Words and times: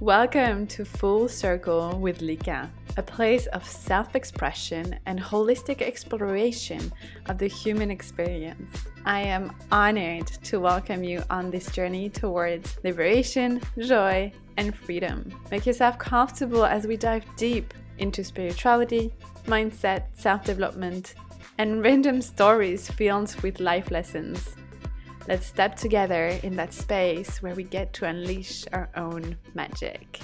Welcome 0.00 0.68
to 0.68 0.84
Full 0.84 1.26
Circle 1.26 1.98
with 1.98 2.20
Lika, 2.20 2.70
a 2.96 3.02
place 3.02 3.46
of 3.48 3.66
self 3.66 4.14
expression 4.14 4.96
and 5.06 5.18
holistic 5.18 5.82
exploration 5.82 6.92
of 7.26 7.38
the 7.38 7.48
human 7.48 7.90
experience. 7.90 8.86
I 9.04 9.22
am 9.22 9.52
honored 9.72 10.28
to 10.44 10.60
welcome 10.60 11.02
you 11.02 11.24
on 11.30 11.50
this 11.50 11.72
journey 11.72 12.10
towards 12.10 12.78
liberation, 12.84 13.60
joy, 13.76 14.30
and 14.56 14.72
freedom. 14.72 15.34
Make 15.50 15.66
yourself 15.66 15.98
comfortable 15.98 16.64
as 16.64 16.86
we 16.86 16.96
dive 16.96 17.24
deep 17.36 17.74
into 17.98 18.22
spirituality, 18.22 19.12
mindset, 19.46 20.04
self 20.14 20.44
development, 20.44 21.14
and 21.58 21.82
random 21.82 22.22
stories 22.22 22.88
filled 22.88 23.34
with 23.42 23.58
life 23.58 23.90
lessons. 23.90 24.54
Let's 25.28 25.44
step 25.44 25.76
together 25.76 26.28
in 26.42 26.56
that 26.56 26.72
space 26.72 27.42
where 27.42 27.54
we 27.54 27.62
get 27.62 27.92
to 27.94 28.06
unleash 28.06 28.64
our 28.72 28.88
own 28.96 29.36
magic. 29.52 30.20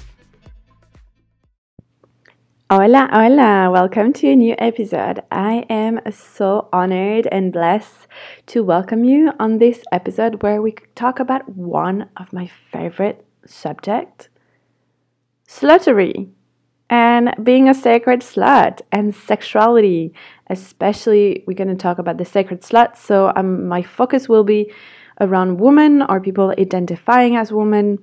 Hola, 2.70 3.10
hola, 3.12 3.70
welcome 3.70 4.14
to 4.14 4.28
a 4.28 4.34
new 4.34 4.54
episode. 4.56 5.20
I 5.30 5.66
am 5.68 6.00
so 6.10 6.70
honored 6.72 7.28
and 7.30 7.52
blessed 7.52 8.06
to 8.46 8.64
welcome 8.64 9.04
you 9.04 9.32
on 9.38 9.58
this 9.58 9.82
episode 9.92 10.42
where 10.42 10.62
we 10.62 10.74
talk 10.94 11.20
about 11.20 11.46
one 11.50 12.08
of 12.16 12.32
my 12.32 12.50
favorite 12.72 13.26
subjects 13.44 14.30
sluttery 15.46 16.30
and 16.88 17.34
being 17.42 17.68
a 17.68 17.74
sacred 17.74 18.20
slut 18.20 18.80
and 18.92 19.14
sexuality 19.14 20.14
especially 20.48 21.42
we're 21.46 21.54
going 21.54 21.68
to 21.68 21.74
talk 21.74 21.98
about 21.98 22.18
the 22.18 22.24
sacred 22.24 22.60
slut 22.60 22.96
so 22.96 23.32
um, 23.36 23.66
my 23.66 23.82
focus 23.82 24.28
will 24.28 24.44
be 24.44 24.70
around 25.20 25.58
women? 25.58 26.02
Or 26.02 26.20
people 26.20 26.54
identifying 26.58 27.36
as 27.36 27.52
women? 27.52 27.98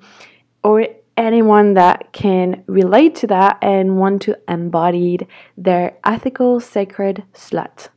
Or 0.63 0.88
anyone 1.17 1.73
that 1.75 2.13
can 2.13 2.63
relate 2.67 3.15
to 3.15 3.27
that 3.27 3.57
and 3.61 3.97
want 3.97 4.21
to 4.23 4.38
embody 4.47 5.19
their 5.58 5.97
ethical 6.03 6.59
sacred 6.59 7.23
slut? 7.33 7.89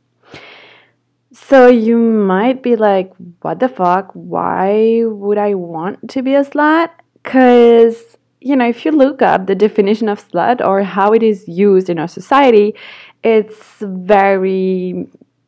So 1.31 1.67
you 1.67 1.97
might 1.97 2.63
be 2.63 2.75
like 2.75 3.13
what 3.41 3.59
the 3.59 3.67
fuck? 3.67 4.11
Why 4.13 5.03
would 5.03 5.37
i 5.37 5.53
want 5.53 6.09
to 6.11 6.21
be 6.21 6.35
a 6.35 6.43
slut? 6.43 6.89
Because 7.21 8.17
you 8.45 8.55
know, 8.55 8.69
if 8.69 8.85
you 8.85 8.91
look 8.91 9.23
up 9.23 9.47
the 9.47 9.55
definition 9.55 10.07
of 10.07 10.25
slut 10.29 10.63
or 10.63 10.83
how 10.83 11.13
it 11.13 11.23
is 11.23 11.47
used 11.47 11.89
in 11.89 11.97
our 11.97 12.07
society, 12.07 12.75
it's 13.23 13.79
very, 13.81 15.07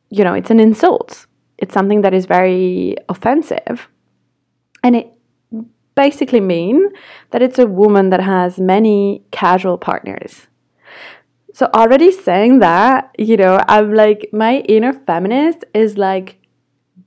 you 0.10 0.24
know, 0.24 0.34
it's 0.34 0.50
an 0.50 0.60
insult. 0.60 1.27
It's 1.58 1.74
something 1.74 2.02
that 2.02 2.14
is 2.14 2.26
very 2.26 2.96
offensive. 3.10 3.88
And 4.84 4.96
it 4.96 5.12
basically 5.96 6.40
mean 6.40 6.90
that 7.32 7.42
it's 7.42 7.60
a 7.60 7.66
woman 7.66 8.12
that 8.12 8.22
has 8.22 8.60
many 8.60 9.24
casual 9.32 9.78
partners. 9.78 10.48
So 11.54 11.68
already 11.74 12.12
saying 12.12 12.60
that, 12.60 13.16
you 13.18 13.36
know, 13.36 13.60
I'm 13.68 13.94
like 13.94 14.30
my 14.32 14.60
inner 14.60 14.94
feminist 14.94 15.66
is 15.74 15.98
like 15.98 16.38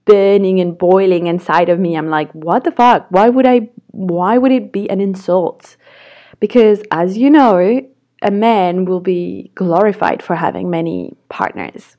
burning 0.05 0.61
and 0.61 0.77
boiling 0.77 1.29
inside 1.29 1.69
of 1.69 1.79
me. 1.79 1.97
I'm 1.97 2.11
like, 2.11 2.33
what 2.33 2.65
the 2.65 2.73
fuck? 2.73 3.07
Why 3.11 3.29
would 3.29 3.47
I 3.47 3.71
why 3.93 4.39
would 4.39 4.51
it 4.51 4.73
be 4.73 4.91
an 4.91 5.01
insult? 5.01 5.77
Because 6.41 6.83
as 6.91 7.17
you 7.17 7.31
know, 7.31 7.81
a 8.23 8.31
man 8.31 8.87
will 8.87 9.01
be 9.01 9.53
glorified 9.55 10.23
for 10.23 10.35
having 10.35 10.69
many 10.69 11.15
partners. 11.29 11.97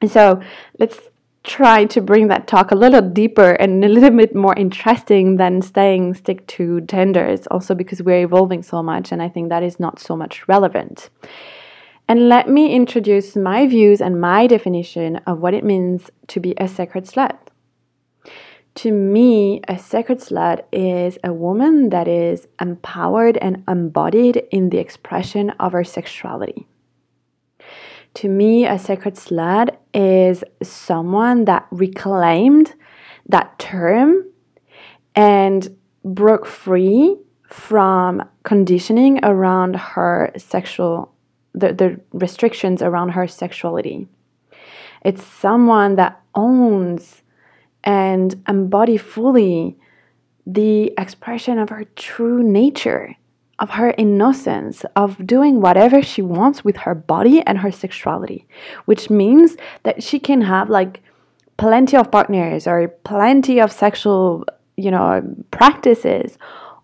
And 0.00 0.10
so 0.10 0.40
let's 0.78 0.98
try 1.42 1.86
to 1.86 2.00
bring 2.00 2.28
that 2.28 2.46
talk 2.46 2.70
a 2.70 2.74
little 2.74 3.00
deeper 3.00 3.52
and 3.52 3.84
a 3.84 3.88
little 3.88 4.10
bit 4.10 4.34
more 4.34 4.54
interesting 4.56 5.36
than 5.36 5.62
staying 5.62 6.14
stick 6.14 6.46
to 6.46 6.82
genders, 6.82 7.46
also 7.46 7.74
because 7.74 8.02
we're 8.02 8.24
evolving 8.24 8.62
so 8.62 8.82
much, 8.82 9.10
and 9.10 9.22
I 9.22 9.28
think 9.28 9.48
that 9.48 9.62
is 9.62 9.80
not 9.80 9.98
so 9.98 10.16
much 10.16 10.46
relevant. 10.48 11.08
And 12.08 12.28
let 12.28 12.48
me 12.48 12.74
introduce 12.74 13.36
my 13.36 13.66
views 13.66 14.00
and 14.00 14.20
my 14.20 14.46
definition 14.46 15.16
of 15.26 15.38
what 15.38 15.54
it 15.54 15.64
means 15.64 16.10
to 16.26 16.40
be 16.40 16.54
a 16.58 16.66
sacred 16.66 17.04
slut. 17.04 17.38
To 18.76 18.92
me, 18.92 19.60
a 19.66 19.78
sacred 19.78 20.18
slut 20.18 20.64
is 20.72 21.18
a 21.24 21.32
woman 21.32 21.90
that 21.90 22.06
is 22.06 22.48
empowered 22.60 23.36
and 23.38 23.64
embodied 23.68 24.44
in 24.50 24.70
the 24.70 24.78
expression 24.78 25.50
of 25.58 25.72
her 25.72 25.84
sexuality. 25.84 26.66
To 28.14 28.28
me, 28.28 28.66
a 28.66 28.78
sacred 28.78 29.14
slut 29.14 29.76
is 29.94 30.42
someone 30.62 31.44
that 31.44 31.66
reclaimed 31.70 32.74
that 33.28 33.58
term 33.58 34.24
and 35.14 35.76
broke 36.04 36.46
free 36.46 37.16
from 37.44 38.22
conditioning 38.42 39.24
around 39.24 39.76
her 39.76 40.32
sexual 40.36 41.12
the, 41.52 41.72
the 41.72 42.00
restrictions 42.12 42.80
around 42.80 43.10
her 43.10 43.26
sexuality. 43.26 44.06
It's 45.04 45.24
someone 45.24 45.96
that 45.96 46.20
owns 46.34 47.22
and 47.82 48.42
embody 48.48 48.96
fully 48.96 49.76
the 50.46 50.92
expression 50.98 51.58
of 51.58 51.70
her 51.70 51.84
true 51.96 52.42
nature, 52.42 53.16
of 53.60 53.70
her 53.70 53.94
innocence, 53.98 54.84
of 54.96 55.26
doing 55.26 55.60
whatever 55.60 56.02
she 56.02 56.22
wants 56.22 56.64
with 56.64 56.78
her 56.78 56.94
body 56.94 57.42
and 57.42 57.58
her 57.58 57.70
sexuality, 57.70 58.46
which 58.86 59.10
means 59.10 59.56
that 59.82 60.02
she 60.02 60.18
can 60.18 60.40
have 60.40 60.70
like 60.70 61.02
plenty 61.58 61.96
of 61.96 62.10
partners 62.10 62.66
or 62.66 62.88
plenty 63.04 63.60
of 63.60 63.70
sexual, 63.70 64.46
you 64.76 64.90
know, 64.90 65.22
practices, 65.50 66.38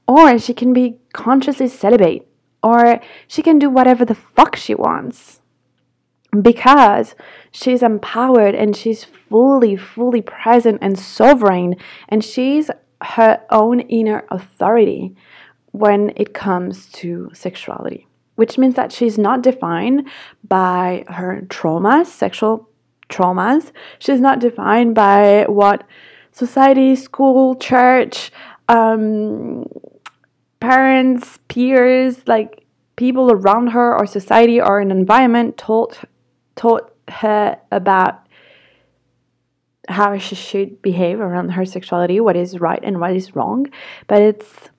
or 0.07 0.39
she 0.39 0.53
can 0.53 0.75
be 0.75 0.99
consciously 1.15 1.67
celibate, 1.67 2.29
or 2.63 3.01
she 3.27 3.43
can 3.43 3.59
do 3.59 3.71
whatever 3.71 4.05
the 4.05 4.15
fuck 4.15 4.55
she 4.55 4.75
wants 4.75 5.41
because 6.43 7.15
she's 7.51 7.83
empowered 7.83 8.55
and 8.55 8.77
she's 8.77 9.03
fully, 9.03 9.77
fully 9.77 10.21
present 10.21 10.79
and 10.83 10.99
sovereign, 10.99 11.75
and 12.11 12.23
she's 12.23 12.71
her 13.01 13.41
own 13.51 13.81
inner 13.81 14.25
authority 14.31 15.17
when 15.79 16.13
it 16.17 16.33
comes 16.35 16.87
to 16.93 17.31
sexuality, 17.35 18.07
which 18.37 18.59
means 18.59 18.75
that 18.75 18.93
she's 18.93 19.19
not 19.19 19.43
defined 19.43 20.09
by 20.49 21.05
her 21.09 21.43
traumas, 21.49 22.07
sexual 22.07 22.69
traumas. 23.09 23.73
She's 23.99 24.21
not 24.21 24.41
defined 24.41 24.95
by 24.95 25.45
what 25.49 25.85
society, 26.33 26.97
school, 26.97 27.55
church, 27.57 28.33
um, 28.69 29.67
parents, 30.61 31.39
peers, 31.49 32.27
like 32.27 32.65
people 32.97 33.31
around 33.31 33.69
her 33.69 33.97
or 33.97 34.07
society 34.07 34.61
or 34.61 34.81
an 34.81 34.91
environment 34.91 35.57
told 35.57 35.99
taught 36.57 36.93
her 37.09 37.59
about 37.71 38.27
how 39.89 40.17
she 40.19 40.35
should 40.35 40.83
behave 40.83 41.21
around 41.21 41.51
her 41.51 41.65
sexuality, 41.65 42.19
what 42.19 42.35
is 42.35 42.59
right 42.59 42.81
and 42.83 42.99
what 42.99 43.15
is 43.15 43.37
wrong. 43.37 43.67
But 44.09 44.23
it's 44.23 44.71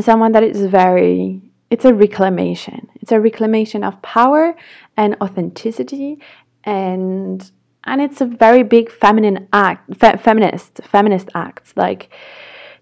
someone 0.00 0.32
that 0.32 0.42
is 0.42 0.64
very, 0.66 1.40
it's 1.70 1.84
a 1.84 1.92
reclamation. 1.92 2.88
It's 3.00 3.12
a 3.12 3.20
reclamation 3.20 3.84
of 3.84 4.00
power 4.02 4.54
and 4.96 5.16
authenticity 5.20 6.18
and 6.64 7.50
and 7.84 8.00
it's 8.00 8.20
a 8.20 8.26
very 8.26 8.62
big 8.62 8.92
feminine 8.92 9.48
act 9.52 9.96
fe- 9.96 10.16
feminist 10.16 10.80
feminist 10.84 11.28
acts 11.34 11.72
like 11.74 12.10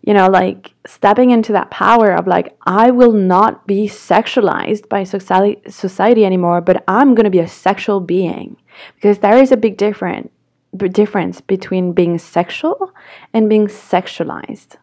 you 0.03 0.15
know, 0.15 0.29
like 0.29 0.73
stepping 0.87 1.31
into 1.31 1.53
that 1.53 1.71
power 1.71 2.13
of 2.13 2.27
like, 2.27 2.57
I 2.67 2.91
will 2.91 3.13
not 3.13 3.67
be 3.67 3.87
sexualized 3.87 4.89
by 4.89 5.05
society, 5.05 5.61
society 5.71 6.25
anymore, 6.25 6.61
but 6.61 6.83
I'm 6.89 7.15
going 7.15 7.25
to 7.25 7.31
be 7.31 7.41
a 7.41 7.49
sexual 7.49 8.01
being. 8.01 8.57
Because 8.95 9.19
there 9.19 9.37
is 9.37 9.53
a 9.53 9.59
big 9.59 9.77
different, 9.77 10.31
difference 10.77 11.41
between 11.41 11.93
being 11.93 12.19
sexual 12.19 12.93
and 13.35 13.49
being 13.49 13.67
sexualized. 13.67 14.77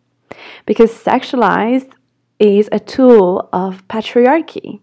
Because 0.67 0.91
sexualized 0.91 1.91
is 2.39 2.69
a 2.71 2.79
tool 2.79 3.49
of 3.51 3.87
patriarchy 3.87 4.81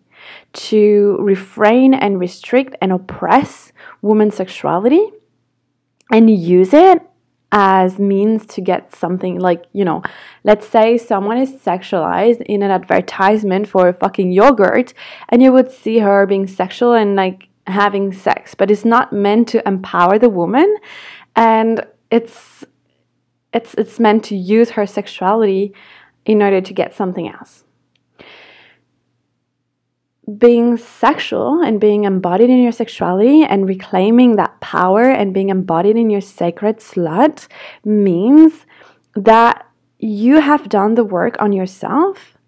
to 0.52 1.16
refrain 1.20 1.94
and 1.94 2.18
restrict 2.18 2.76
and 2.80 2.92
oppress 2.92 3.72
women's 4.02 4.34
sexuality 4.34 5.10
and 6.10 6.30
use 6.30 6.72
it 6.72 7.02
as 7.52 7.98
means 7.98 8.46
to 8.46 8.60
get 8.60 8.94
something 8.96 9.38
like 9.38 9.64
you 9.72 9.84
know 9.84 10.02
let's 10.42 10.66
say 10.66 10.98
someone 10.98 11.38
is 11.38 11.52
sexualized 11.52 12.42
in 12.42 12.62
an 12.62 12.70
advertisement 12.70 13.68
for 13.68 13.88
a 13.88 13.92
fucking 13.92 14.32
yogurt 14.32 14.92
and 15.28 15.40
you 15.42 15.52
would 15.52 15.70
see 15.70 15.98
her 15.98 16.26
being 16.26 16.46
sexual 16.48 16.94
and 16.94 17.14
like 17.14 17.48
having 17.66 18.12
sex 18.12 18.54
but 18.54 18.70
it's 18.70 18.84
not 18.84 19.12
meant 19.12 19.48
to 19.48 19.66
empower 19.66 20.18
the 20.18 20.28
woman. 20.28 20.76
And 21.36 21.84
it's 22.10 22.64
it's 23.52 23.74
it's 23.74 24.00
meant 24.00 24.24
to 24.24 24.36
use 24.36 24.70
her 24.70 24.86
sexuality 24.86 25.74
in 26.24 26.42
order 26.42 26.60
to 26.60 26.72
get 26.72 26.94
something 26.94 27.28
else. 27.28 27.64
Being 30.38 30.78
sexual 30.78 31.62
and 31.62 31.78
being 31.80 32.04
embodied 32.04 32.48
in 32.48 32.62
your 32.62 32.72
sexuality 32.72 33.42
and 33.42 33.68
reclaiming 33.68 34.36
that 34.36 34.58
power 34.60 35.10
and 35.10 35.34
being 35.34 35.50
embodied 35.50 35.96
in 35.96 36.08
your 36.08 36.22
sacred 36.22 36.78
slut 36.78 37.46
means 37.84 38.64
that 39.14 39.66
you 39.98 40.40
have 40.40 40.68
done 40.68 40.94
the 40.94 41.04
work 41.04 41.36
on 41.40 41.52
yourself 41.52 42.38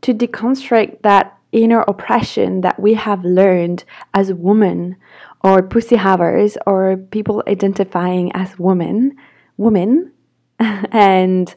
to 0.00 0.14
deconstruct 0.14 1.02
that 1.02 1.36
inner 1.52 1.80
oppression 1.82 2.62
that 2.62 2.78
we 2.80 2.94
have 2.94 3.24
learned 3.24 3.84
as 4.14 4.32
women 4.32 4.96
or 5.42 5.62
pussy 5.62 5.96
havers 5.96 6.56
or 6.66 6.96
people 6.96 7.42
identifying 7.48 8.30
as 8.32 8.58
women 8.58 9.16
women 9.56 10.12
and 10.58 11.54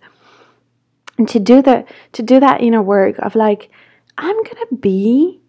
to 1.27 1.39
do 1.39 1.61
the 1.61 1.85
to 2.11 2.23
do 2.23 2.39
that 2.39 2.61
inner 2.61 2.81
work 2.81 3.17
of 3.19 3.35
like 3.35 3.69
i'm 4.17 4.35
gonna 4.43 4.75
be 4.79 5.39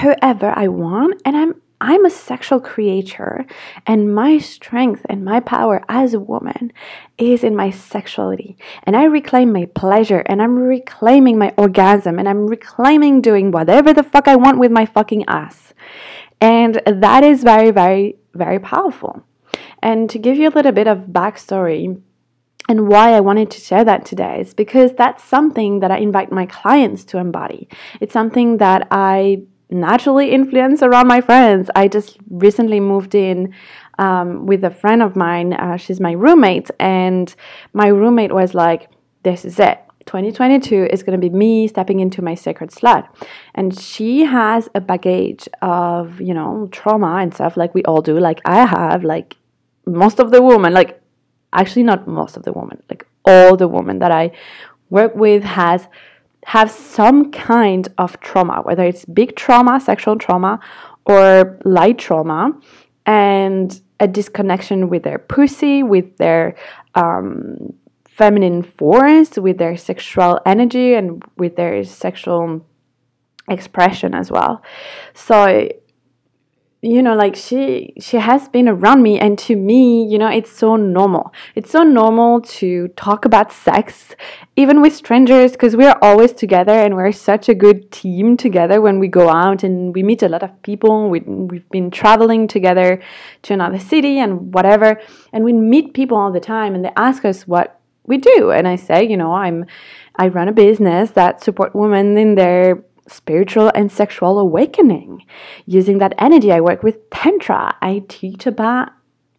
whoever 0.00 0.52
i 0.56 0.68
want 0.68 1.20
and 1.24 1.36
i'm 1.36 1.60
I'm 1.80 2.06
a 2.06 2.10
sexual 2.10 2.60
creature, 2.60 3.44
and 3.86 4.14
my 4.14 4.38
strength 4.38 5.04
and 5.08 5.22
my 5.22 5.40
power 5.40 5.84
as 5.86 6.14
a 6.14 6.18
woman 6.18 6.72
is 7.18 7.44
in 7.44 7.54
my 7.54 7.70
sexuality. 7.70 8.56
And 8.84 8.96
I 8.96 9.04
reclaim 9.04 9.52
my 9.52 9.66
pleasure, 9.66 10.20
and 10.20 10.40
I'm 10.40 10.56
reclaiming 10.56 11.36
my 11.36 11.52
orgasm, 11.58 12.18
and 12.18 12.26
I'm 12.26 12.46
reclaiming 12.46 13.20
doing 13.20 13.50
whatever 13.50 13.92
the 13.92 14.02
fuck 14.02 14.28
I 14.28 14.36
want 14.36 14.58
with 14.58 14.70
my 14.70 14.86
fucking 14.86 15.26
ass. 15.28 15.74
And 16.40 16.80
that 16.86 17.22
is 17.22 17.42
very, 17.42 17.70
very, 17.70 18.16
very 18.32 18.58
powerful. 18.58 19.22
And 19.82 20.08
to 20.08 20.18
give 20.18 20.38
you 20.38 20.48
a 20.48 20.56
little 20.56 20.72
bit 20.72 20.86
of 20.86 21.08
backstory, 21.12 22.00
and 22.68 22.88
why 22.88 23.12
I 23.12 23.20
wanted 23.20 23.50
to 23.52 23.60
share 23.60 23.84
that 23.84 24.06
today 24.06 24.40
is 24.40 24.54
because 24.54 24.92
that's 24.92 25.22
something 25.22 25.80
that 25.80 25.90
I 25.90 25.98
invite 25.98 26.32
my 26.32 26.46
clients 26.46 27.04
to 27.06 27.18
embody. 27.18 27.68
It's 28.00 28.12
something 28.12 28.56
that 28.58 28.88
I 28.90 29.42
naturally 29.70 30.30
influence 30.30 30.82
around 30.82 31.08
my 31.08 31.20
friends. 31.20 31.70
I 31.74 31.88
just 31.88 32.16
recently 32.30 32.80
moved 32.80 33.14
in 33.14 33.54
um, 33.98 34.46
with 34.46 34.64
a 34.64 34.70
friend 34.70 35.02
of 35.02 35.16
mine. 35.16 35.52
Uh, 35.52 35.76
she's 35.76 36.00
my 36.00 36.12
roommate, 36.12 36.70
and 36.80 37.34
my 37.72 37.88
roommate 37.88 38.32
was 38.32 38.54
like, 38.54 38.88
"This 39.22 39.44
is 39.44 39.58
it. 39.58 39.80
2022 40.06 40.88
is 40.90 41.02
going 41.02 41.18
to 41.18 41.30
be 41.30 41.34
me 41.34 41.66
stepping 41.66 42.00
into 42.00 42.22
my 42.22 42.34
sacred 42.34 42.70
slut." 42.70 43.06
And 43.54 43.78
she 43.78 44.24
has 44.24 44.68
a 44.74 44.80
baggage 44.80 45.48
of 45.60 46.20
you 46.20 46.34
know 46.34 46.68
trauma 46.72 47.16
and 47.16 47.34
stuff 47.34 47.56
like 47.56 47.74
we 47.74 47.82
all 47.84 48.00
do. 48.00 48.18
Like 48.18 48.40
I 48.46 48.64
have, 48.64 49.04
like 49.04 49.36
most 49.86 50.18
of 50.18 50.30
the 50.30 50.42
women, 50.42 50.72
like 50.72 51.00
actually 51.54 51.84
not 51.84 52.06
most 52.06 52.36
of 52.36 52.42
the 52.42 52.52
women, 52.52 52.82
like 52.90 53.06
all 53.24 53.56
the 53.56 53.68
women 53.68 53.98
that 54.00 54.10
I 54.10 54.32
work 54.90 55.14
with 55.14 55.42
has 55.42 55.86
have 56.46 56.70
some 56.70 57.30
kind 57.32 57.88
of 57.96 58.20
trauma, 58.20 58.60
whether 58.62 58.84
it's 58.84 59.04
big 59.06 59.34
trauma, 59.34 59.80
sexual 59.80 60.16
trauma, 60.16 60.60
or 61.06 61.58
light 61.64 61.98
trauma, 61.98 62.52
and 63.06 63.80
a 64.00 64.06
disconnection 64.06 64.90
with 64.90 65.02
their 65.02 65.18
pussy, 65.18 65.82
with 65.82 66.16
their 66.18 66.54
um, 66.94 67.72
feminine 68.08 68.62
force, 68.62 69.38
with 69.38 69.58
their 69.58 69.76
sexual 69.76 70.40
energy, 70.44 70.94
and 70.94 71.22
with 71.36 71.56
their 71.56 71.82
sexual 71.84 72.64
expression 73.48 74.14
as 74.14 74.30
well. 74.30 74.62
So 75.14 75.68
you 76.84 77.02
know 77.02 77.14
like 77.14 77.34
she 77.34 77.94
she 77.98 78.18
has 78.18 78.46
been 78.48 78.68
around 78.68 79.02
me 79.02 79.18
and 79.18 79.38
to 79.38 79.56
me 79.56 80.04
you 80.04 80.18
know 80.18 80.28
it's 80.28 80.52
so 80.52 80.76
normal. 80.76 81.32
It's 81.54 81.70
so 81.70 81.82
normal 81.82 82.42
to 82.58 82.88
talk 82.88 83.24
about 83.24 83.52
sex 83.52 84.14
even 84.56 84.82
with 84.82 84.94
strangers 84.94 85.52
because 85.52 85.76
we're 85.76 85.96
always 86.02 86.32
together 86.32 86.72
and 86.72 86.94
we're 86.94 87.10
such 87.10 87.48
a 87.48 87.54
good 87.54 87.90
team 87.90 88.36
together 88.36 88.82
when 88.82 88.98
we 88.98 89.08
go 89.08 89.30
out 89.30 89.62
and 89.62 89.94
we 89.94 90.02
meet 90.02 90.22
a 90.22 90.28
lot 90.28 90.42
of 90.42 90.50
people 90.62 91.08
we, 91.08 91.20
we've 91.20 91.68
been 91.70 91.90
traveling 91.90 92.46
together 92.46 93.00
to 93.42 93.54
another 93.54 93.78
city 93.78 94.18
and 94.18 94.52
whatever 94.52 95.00
and 95.32 95.42
we 95.42 95.52
meet 95.54 95.94
people 95.94 96.18
all 96.18 96.32
the 96.32 96.40
time 96.40 96.74
and 96.74 96.84
they 96.84 96.92
ask 96.96 97.24
us 97.24 97.48
what 97.48 97.80
we 98.06 98.18
do 98.18 98.50
and 98.50 98.68
i 98.68 98.76
say 98.76 99.02
you 99.02 99.16
know 99.16 99.32
i'm 99.32 99.64
i 100.16 100.28
run 100.28 100.48
a 100.48 100.52
business 100.52 101.12
that 101.12 101.42
support 101.42 101.74
women 101.74 102.18
in 102.18 102.34
their 102.34 102.84
spiritual 103.08 103.70
and 103.74 103.90
sexual 103.90 104.38
awakening. 104.38 105.24
Using 105.66 105.98
that 105.98 106.14
energy, 106.18 106.52
I 106.52 106.60
work 106.60 106.82
with 106.82 107.10
Tantra. 107.10 107.76
I 107.82 108.02
teach 108.08 108.46
about 108.46 108.90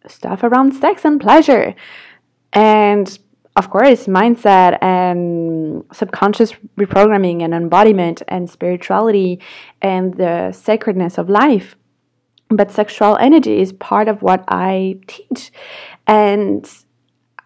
stuff 0.06 0.42
around 0.42 0.72
sex 0.72 1.04
and 1.04 1.20
pleasure. 1.20 1.74
And 2.52 3.18
of 3.56 3.70
course, 3.70 4.06
mindset 4.06 4.78
and 4.82 5.82
subconscious 5.90 6.52
reprogramming 6.76 7.42
and 7.42 7.54
embodiment 7.54 8.22
and 8.28 8.50
spirituality 8.50 9.40
and 9.80 10.14
the 10.14 10.52
sacredness 10.52 11.16
of 11.16 11.30
life. 11.30 11.74
But 12.48 12.70
sexual 12.70 13.16
energy 13.16 13.60
is 13.60 13.72
part 13.72 14.08
of 14.08 14.22
what 14.22 14.44
I 14.46 15.00
teach. 15.06 15.50
And 16.06 16.70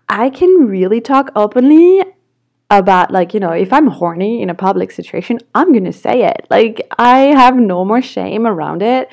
I 0.08 0.30
can 0.30 0.66
really 0.66 1.00
talk 1.00 1.30
openly 1.36 2.02
about 2.70 3.10
like 3.10 3.34
you 3.34 3.40
know 3.40 3.50
if 3.50 3.72
i'm 3.72 3.88
horny 3.88 4.42
in 4.42 4.48
a 4.48 4.54
public 4.54 4.90
situation 4.92 5.38
i'm 5.54 5.72
gonna 5.72 5.92
say 5.92 6.24
it. 6.24 6.46
Like 6.50 6.86
i 6.98 7.18
have 7.42 7.56
no 7.56 7.84
more 7.84 8.02
shame 8.02 8.46
around 8.46 8.82
it. 8.82 9.08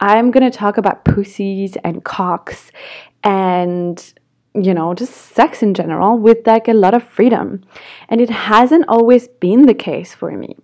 I'm 0.00 0.30
gonna 0.30 0.50
talk 0.50 0.78
about 0.78 1.04
pussies 1.04 1.76
and 1.82 2.04
cocks 2.04 2.70
and 3.24 4.14
you 4.54 4.74
know 4.74 4.94
just 4.94 5.14
sex 5.34 5.62
in 5.62 5.74
general 5.74 6.18
with 6.18 6.46
like 6.46 6.68
a 6.68 6.74
lot 6.74 6.94
of 6.94 7.02
freedom. 7.02 7.64
And 8.08 8.20
it 8.20 8.30
hasn't 8.30 8.84
always 8.88 9.28
been 9.28 9.66
the 9.66 9.74
case 9.74 10.14
for 10.14 10.30
me 10.30 10.56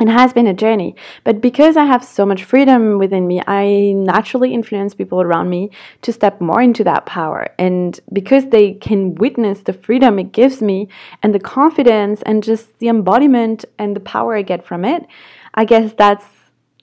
it 0.00 0.08
has 0.08 0.32
been 0.32 0.46
a 0.46 0.54
journey 0.54 0.94
but 1.24 1.40
because 1.40 1.76
i 1.76 1.84
have 1.84 2.04
so 2.04 2.26
much 2.26 2.44
freedom 2.44 2.98
within 2.98 3.26
me 3.26 3.42
i 3.46 3.92
naturally 3.96 4.52
influence 4.52 4.94
people 4.94 5.22
around 5.22 5.48
me 5.48 5.70
to 6.02 6.12
step 6.12 6.40
more 6.40 6.60
into 6.60 6.84
that 6.84 7.06
power. 7.06 7.48
And 7.58 7.98
because 8.12 8.46
they 8.46 8.74
can 8.74 9.14
witness 9.14 9.60
the 9.60 9.72
freedom 9.72 10.18
it 10.18 10.32
gives 10.32 10.60
me 10.60 10.88
and 11.22 11.34
the 11.34 11.40
confidence 11.40 12.22
and 12.22 12.42
just 12.42 12.78
the 12.78 12.88
embodiment 12.88 13.64
and 13.78 13.96
the 13.96 14.00
power 14.00 14.36
i 14.36 14.42
get 14.42 14.66
from 14.66 14.84
it 14.84 15.06
i 15.54 15.64
guess 15.64 15.92
that's 15.96 16.26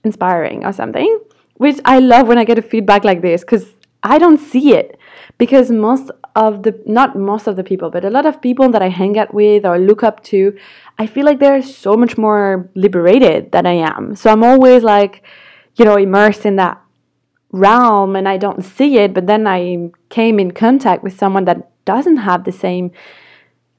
inspiring 0.03 0.65
or 0.65 0.73
something 0.73 1.19
which 1.57 1.79
i 1.85 1.99
love 1.99 2.27
when 2.27 2.37
i 2.37 2.43
get 2.43 2.57
a 2.57 2.61
feedback 2.61 3.03
like 3.03 3.21
this 3.21 3.41
because 3.41 3.67
i 4.03 4.17
don't 4.17 4.39
see 4.39 4.73
it. 4.73 4.99
Because 5.37 5.71
most 5.71 6.11
of 6.35 6.63
the 6.63 6.81
not 6.85 7.15
most 7.15 7.47
of 7.47 7.55
the 7.55 7.63
people 7.63 7.89
but 7.91 8.03
a 8.03 8.09
lot 8.09 8.25
of 8.25 8.41
people 8.41 8.69
that 8.69 8.81
i 8.81 8.89
hang 8.89 9.17
out 9.17 9.33
with 9.33 9.65
or 9.65 9.77
look 9.77 10.03
up 10.03 10.23
to 10.23 10.57
i 10.97 11.05
feel 11.05 11.25
like 11.25 11.39
they're 11.39 11.61
so 11.61 11.95
much 11.95 12.17
more 12.17 12.69
liberated 12.75 13.51
than 13.51 13.65
i 13.65 13.73
am. 13.73 14.15
So 14.15 14.31
i'm 14.31 14.43
always 14.43 14.83
like 14.83 15.23
you 15.75 15.85
know 15.85 15.95
immersed 15.95 16.45
in 16.45 16.55
that 16.55 16.81
realm 17.51 18.15
and 18.15 18.27
i 18.27 18.37
don't 18.37 18.63
see 18.63 18.97
it 18.97 19.13
but 19.13 19.27
then 19.27 19.45
i 19.45 19.89
came 20.09 20.39
in 20.39 20.49
contact 20.51 21.03
with 21.03 21.17
someone 21.17 21.45
that 21.45 21.69
doesn't 21.85 22.17
have 22.17 22.45
the 22.45 22.51
same 22.51 22.91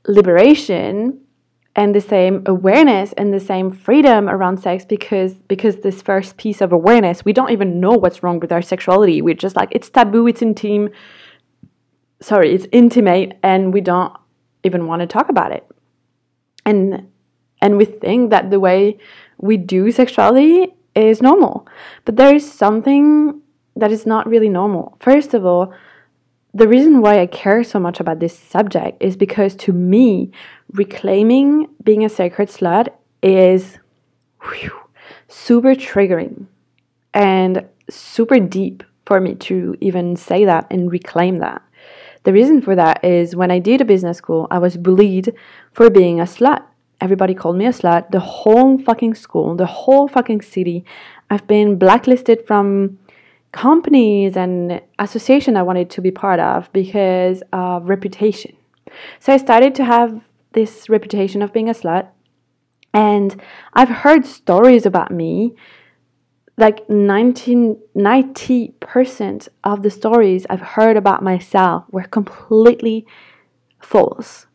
liberation 0.07 1.21
and 1.77 1.95
the 1.95 2.00
same 2.00 2.43
awareness 2.47 3.12
and 3.15 3.35
the 3.35 3.41
same 3.41 3.71
freedom 3.71 4.29
around 4.29 4.59
sex 4.59 4.85
because 4.85 5.35
because 5.49 5.76
this 5.76 6.02
first 6.02 6.37
piece 6.37 6.61
of 6.61 6.73
awareness 6.73 7.25
we 7.25 7.33
don't 7.33 7.50
even 7.50 7.81
know 7.81 7.90
what's 7.93 8.23
wrong 8.23 8.38
with 8.38 8.52
our 8.52 8.62
sexuality. 8.62 9.21
We're 9.21 9.35
just 9.35 9.57
like 9.57 9.71
it's 9.73 9.90
taboo 9.90 10.28
it's 10.28 10.43
intimate 10.43 10.93
sorry, 12.21 12.54
it's 12.54 12.66
intimate 12.73 13.38
and 13.42 13.73
we 13.73 13.80
don't 13.80 14.12
even 14.62 14.87
want 14.87 15.00
to 15.00 15.06
talk 15.06 15.28
about 15.28 15.52
it. 15.52 15.66
And 16.64 17.09
and 17.61 17.76
we 17.78 17.85
think 17.85 18.30
that 18.30 18.50
the 18.50 18.61
way 18.61 18.99
we 19.38 19.56
do 19.56 19.90
sexuality 19.90 20.75
is 20.94 21.23
normal. 21.23 21.66
But 22.04 22.16
there 22.16 22.35
is 22.35 22.50
something 22.50 23.40
that 23.76 23.90
is 23.90 24.06
not 24.06 24.28
really 24.28 24.49
normal. 24.49 24.97
First 25.00 25.35
of 25.35 25.44
all, 25.44 25.73
the 26.52 26.68
reason 26.68 27.00
why 27.00 27.21
I 27.21 27.26
care 27.26 27.64
so 27.64 27.80
much 27.80 27.99
about 27.99 28.21
this 28.21 28.38
subject 28.38 29.02
is 29.02 29.16
because 29.16 29.56
to 29.56 29.73
me, 29.73 30.30
reclaiming 30.73 31.68
being 31.83 32.04
a 32.04 32.09
sacred 32.09 32.49
slut 32.49 32.88
is 33.23 33.78
whew, 34.40 34.71
super 35.26 35.75
triggering 35.75 36.47
and 37.12 37.66
super 37.90 38.38
deep 38.38 38.85
for 39.06 39.21
me 39.21 39.35
to 39.35 39.76
even 39.80 40.16
say 40.16 40.44
that 40.44 40.66
and 40.71 40.92
reclaim 40.92 41.38
that. 41.38 41.62
The 42.25 42.33
reason 42.33 42.61
for 42.62 42.75
that 42.75 43.04
is 43.04 43.37
when 43.37 43.50
I 43.50 43.59
did 43.59 43.81
a 43.81 43.85
business 43.85 44.19
school, 44.19 44.49
I 44.50 44.59
was 44.59 44.76
bullied 44.76 45.35
for 45.73 45.90
being 45.90 46.21
a 46.21 46.25
slut. 46.25 46.62
Everybody 47.00 47.35
called 47.35 47.57
me 47.57 47.66
a 47.66 47.71
slut. 47.71 48.11
The 48.11 48.21
whole 48.21 48.78
fucking 48.78 49.14
school, 49.14 49.54
the 49.54 49.66
whole 49.66 50.09
fucking 50.09 50.40
city. 50.43 50.85
I've 51.31 51.47
been 51.47 51.78
blacklisted 51.78 52.47
from 52.47 52.99
companies 53.52 54.37
and 54.37 54.81
association 54.99 55.57
I 55.57 55.62
wanted 55.62 55.90
to 55.90 56.00
be 56.00 56.11
part 56.11 56.40
of 56.40 56.73
because 56.73 57.43
of 57.52 57.88
reputation. 57.88 58.57
So 59.21 59.33
I 59.33 59.37
started 59.37 59.75
to 59.76 59.85
have 59.85 60.21
this 60.52 60.88
reputation 60.88 61.43
of 61.43 61.52
being 61.52 61.69
a 61.69 61.75
slut. 61.75 62.09
And 62.95 63.40
I've 63.75 63.88
heard 63.88 64.25
stories 64.25 64.87
about 64.87 65.11
me 65.11 65.54
like 66.56 66.88
19, 66.88 67.78
90% 67.96 69.49
of 69.64 69.82
the 69.82 69.90
stories 69.90 70.46
I've 70.49 70.61
heard 70.61 70.96
about 70.96 71.23
myself 71.23 71.84
were 71.90 72.04
completely 72.04 73.06
false. 73.80 74.46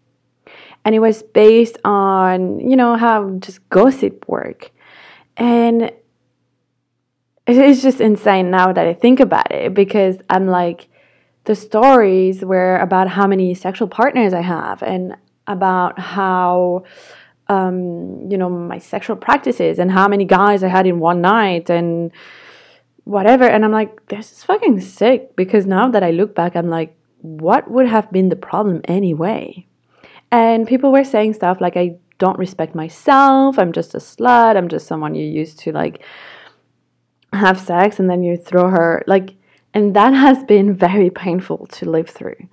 And 0.85 0.95
it 0.95 0.99
was 0.99 1.23
based 1.23 1.77
on, 1.83 2.59
you 2.59 2.77
know, 2.77 2.95
how 2.95 3.31
just 3.39 3.67
gossip 3.69 4.25
work. 4.27 4.71
And 5.35 5.91
it's 7.45 7.81
just 7.81 7.99
insane 7.99 8.49
now 8.51 8.71
that 8.71 8.87
I 8.87 8.93
think 8.93 9.19
about 9.19 9.51
it 9.51 9.73
because 9.73 10.17
I'm 10.29 10.47
like, 10.47 10.87
the 11.45 11.55
stories 11.55 12.45
were 12.45 12.77
about 12.77 13.07
how 13.07 13.27
many 13.27 13.53
sexual 13.55 13.87
partners 13.87 14.33
I 14.33 14.41
have 14.41 14.83
and 14.83 15.15
about 15.47 15.99
how 15.99 16.83
um, 17.49 18.29
you 18.29 18.37
know, 18.37 18.49
my 18.49 18.77
sexual 18.77 19.15
practices 19.15 19.79
and 19.79 19.91
how 19.91 20.07
many 20.07 20.23
guys 20.23 20.63
I 20.63 20.67
had 20.67 20.85
in 20.85 20.99
one 20.99 21.21
night 21.21 21.69
and 21.69 22.11
whatever. 23.03 23.43
And 23.43 23.65
I'm 23.65 23.71
like, 23.71 24.07
this 24.07 24.31
is 24.31 24.43
fucking 24.43 24.79
sick 24.81 25.35
because 25.35 25.65
now 25.65 25.89
that 25.89 26.03
I 26.03 26.11
look 26.11 26.35
back, 26.35 26.55
I'm 26.55 26.69
like, 26.69 26.95
what 27.21 27.69
would 27.69 27.87
have 27.87 28.11
been 28.11 28.29
the 28.29 28.35
problem 28.35 28.81
anyway? 28.85 29.65
And 30.31 30.67
people 30.67 30.91
were 30.91 31.03
saying 31.03 31.33
stuff 31.33 31.59
like, 31.59 31.75
I 31.75 31.97
don't 32.19 32.37
respect 32.37 32.75
myself. 32.75 33.57
I'm 33.57 33.71
just 33.71 33.95
a 33.95 33.97
slut. 33.97 34.55
I'm 34.55 34.67
just 34.67 34.85
someone 34.85 35.15
you 35.15 35.25
used 35.25 35.59
to 35.59 35.71
like 35.71 36.03
have 37.33 37.59
sex 37.59 37.99
and 37.99 38.09
then 38.09 38.21
you 38.21 38.37
throw 38.37 38.69
her. 38.69 39.03
Like, 39.07 39.35
and 39.73 39.95
that 39.95 40.13
has 40.13 40.43
been 40.43 40.75
very 40.75 41.09
painful 41.09 41.65
to 41.67 41.89
live 41.89 42.09
through. 42.09 42.47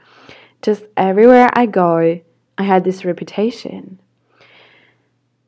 Just 0.62 0.84
everywhere 0.96 1.50
I 1.52 1.66
go, 1.66 2.20
I 2.56 2.62
had 2.62 2.84
this 2.84 3.04
reputation. 3.04 4.00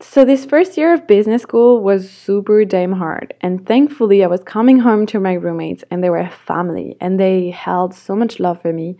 So, 0.01 0.23
this 0.23 0.45
first 0.45 0.77
year 0.77 0.93
of 0.93 1.07
business 1.07 1.41
school 1.41 1.83
was 1.83 2.09
super 2.09 2.63
damn 2.63 2.93
hard. 2.93 3.33
And 3.41 3.65
thankfully, 3.65 4.23
I 4.23 4.27
was 4.27 4.41
coming 4.43 4.79
home 4.79 5.05
to 5.07 5.19
my 5.19 5.33
roommates, 5.33 5.83
and 5.91 6.01
they 6.01 6.09
were 6.09 6.19
a 6.19 6.29
family, 6.29 6.95
and 7.01 7.19
they 7.19 7.49
held 7.49 7.93
so 7.93 8.15
much 8.15 8.39
love 8.39 8.61
for 8.61 8.71
me 8.71 8.97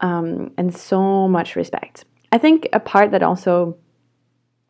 um, 0.00 0.52
and 0.58 0.74
so 0.76 1.28
much 1.28 1.54
respect. 1.54 2.04
I 2.32 2.38
think 2.38 2.68
a 2.72 2.80
part 2.80 3.12
that 3.12 3.22
also 3.22 3.76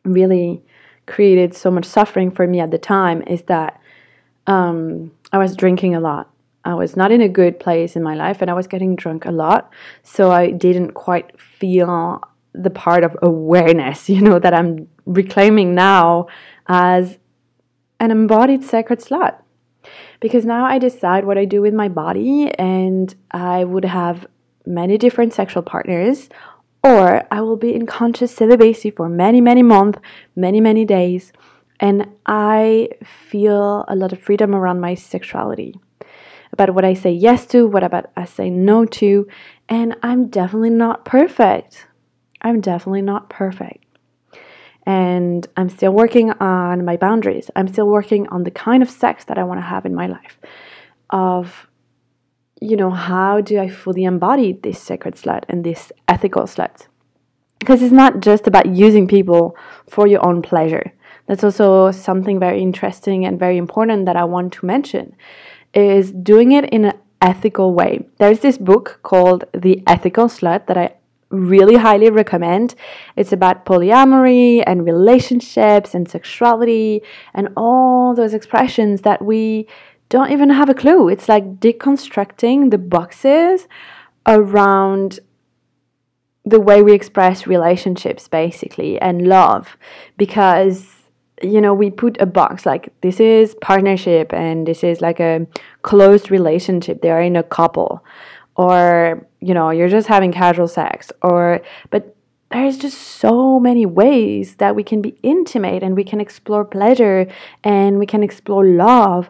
really 0.03 0.63
created 1.07 1.55
so 1.55 1.71
much 1.71 1.85
suffering 1.85 2.29
for 2.29 2.45
me 2.45 2.59
at 2.59 2.69
the 2.69 2.77
time 2.77 3.23
is 3.23 3.41
that 3.43 3.79
um, 4.45 5.11
I 5.31 5.39
was 5.39 5.55
drinking 5.55 5.95
a 5.95 5.99
lot. 5.99 6.29
I 6.63 6.73
was 6.75 6.95
not 6.95 7.11
in 7.11 7.21
a 7.21 7.29
good 7.29 7.59
place 7.59 7.95
in 7.95 8.03
my 8.03 8.15
life 8.15 8.41
and 8.41 8.49
I 8.49 8.53
was 8.53 8.67
getting 8.67 8.95
drunk 8.95 9.25
a 9.25 9.31
lot. 9.31 9.71
So 10.03 10.31
I 10.31 10.51
didn't 10.51 10.93
quite 10.93 11.39
feel 11.39 12.21
the 12.61 12.69
part 12.69 13.03
of 13.03 13.17
awareness, 13.21 14.09
you 14.09 14.21
know, 14.21 14.39
that 14.39 14.53
I'm 14.53 14.87
reclaiming 15.05 15.75
now 15.75 16.27
as 16.67 17.17
an 17.99 18.11
embodied 18.11 18.63
sacred 18.63 18.99
slut. 18.99 19.35
Because 20.19 20.45
now 20.45 20.65
I 20.65 20.79
decide 20.79 21.25
what 21.25 21.37
I 21.37 21.45
do 21.45 21.61
with 21.61 21.73
my 21.73 21.89
body, 21.89 22.49
and 22.57 23.13
I 23.31 23.63
would 23.63 23.85
have 23.85 24.25
many 24.65 24.97
different 24.97 25.33
sexual 25.33 25.61
partners, 25.61 26.29
or 26.83 27.23
I 27.31 27.41
will 27.41 27.57
be 27.57 27.75
in 27.75 27.85
conscious 27.85 28.33
celibacy 28.33 28.89
for 28.91 29.09
many, 29.09 29.41
many 29.41 29.61
months, 29.61 29.99
many, 30.35 30.59
many 30.61 30.85
days, 30.85 31.33
and 31.79 32.07
I 32.25 32.89
feel 33.03 33.85
a 33.87 33.95
lot 33.95 34.13
of 34.13 34.19
freedom 34.19 34.55
around 34.55 34.79
my 34.79 34.95
sexuality 34.95 35.79
about 36.51 36.73
what 36.73 36.85
I 36.85 36.93
say 36.93 37.11
yes 37.11 37.45
to, 37.47 37.67
what 37.67 37.83
about 37.83 38.11
I 38.15 38.25
say 38.25 38.49
no 38.49 38.85
to, 38.85 39.27
and 39.67 39.95
I'm 40.01 40.29
definitely 40.29 40.69
not 40.69 41.05
perfect. 41.05 41.85
I'm 42.41 42.61
definitely 42.61 43.01
not 43.01 43.29
perfect. 43.29 43.83
And 44.85 45.47
I'm 45.57 45.69
still 45.69 45.91
working 45.91 46.31
on 46.31 46.85
my 46.85 46.95
boundaries. 46.95 47.49
I'm 47.55 47.67
still 47.67 47.87
working 47.87 48.27
on 48.27 48.43
the 48.43 48.51
kind 48.51 48.83
of 48.83 48.89
sex 48.89 49.25
that 49.25 49.37
I 49.37 49.43
want 49.43 49.59
to 49.59 49.65
have 49.65 49.85
in 49.85 49.95
my 49.95 50.05
life. 50.07 50.37
Of, 51.09 51.67
you 52.61 52.77
know, 52.77 52.91
how 52.91 53.41
do 53.41 53.59
I 53.59 53.67
fully 53.67 54.03
embody 54.03 54.53
this 54.53 54.79
sacred 54.79 55.15
slut 55.15 55.43
and 55.49 55.63
this 55.63 55.91
ethical 56.07 56.43
slut? 56.43 56.87
Because 57.57 57.81
it's 57.81 57.91
not 57.91 58.19
just 58.19 58.45
about 58.45 58.67
using 58.67 59.07
people 59.07 59.57
for 59.89 60.05
your 60.05 60.23
own 60.23 60.43
pleasure. 60.43 60.93
That's 61.25 61.43
also 61.43 61.89
something 61.89 62.39
very 62.39 62.61
interesting 62.61 63.25
and 63.25 63.39
very 63.39 63.57
important 63.57 64.05
that 64.05 64.15
I 64.15 64.25
want 64.25 64.53
to 64.53 64.65
mention 64.65 65.15
is 65.73 66.11
doing 66.11 66.51
it 66.51 66.65
in 66.69 66.85
an 66.85 66.93
ethical 67.21 67.73
way. 67.73 68.05
There's 68.19 68.39
this 68.39 68.57
book 68.57 68.99
called 69.01 69.45
The 69.53 69.83
Ethical 69.87 70.27
Slut 70.27 70.67
that 70.67 70.77
I 70.77 70.93
really 71.29 71.75
highly 71.75 72.09
recommend. 72.09 72.75
It's 73.15 73.31
about 73.31 73.65
polyamory 73.65 74.63
and 74.65 74.85
relationships 74.85 75.93
and 75.93 76.09
sexuality 76.09 77.01
and 77.33 77.49
all 77.57 78.13
those 78.13 78.33
expressions 78.33 79.01
that 79.01 79.23
we 79.23 79.67
don't 80.09 80.31
even 80.31 80.49
have 80.49 80.69
a 80.69 80.73
clue. 80.73 81.09
It's 81.09 81.27
like 81.27 81.59
deconstructing 81.59 82.71
the 82.71 82.77
boxes 82.77 83.67
around 84.27 85.19
the 86.45 86.59
way 86.59 86.83
we 86.83 86.93
express 86.93 87.47
relationships 87.47 88.27
basically 88.27 88.99
and 89.01 89.27
love 89.27 89.77
because 90.15 90.87
you 91.41 91.59
know 91.59 91.73
we 91.73 91.89
put 91.89 92.21
a 92.21 92.25
box 92.25 92.65
like 92.65 92.93
this 93.01 93.19
is 93.19 93.55
partnership 93.61 94.31
and 94.31 94.67
this 94.67 94.83
is 94.83 95.01
like 95.01 95.19
a 95.19 95.45
closed 95.81 96.29
relationship 96.31 97.01
they 97.01 97.09
are 97.09 97.21
in 97.21 97.35
a 97.35 97.43
couple 97.43 98.03
or 98.55 99.27
you 99.41 99.53
know 99.53 99.69
you're 99.69 99.89
just 99.89 100.07
having 100.07 100.31
casual 100.31 100.67
sex 100.67 101.11
or 101.21 101.61
but 101.89 102.15
there's 102.51 102.77
just 102.77 102.97
so 102.97 103.59
many 103.59 103.85
ways 103.85 104.55
that 104.55 104.75
we 104.75 104.83
can 104.83 105.01
be 105.01 105.17
intimate 105.23 105.83
and 105.83 105.95
we 105.95 106.03
can 106.03 106.21
explore 106.21 106.63
pleasure 106.63 107.27
and 107.63 107.99
we 107.99 108.05
can 108.05 108.23
explore 108.23 108.65
love 108.65 109.29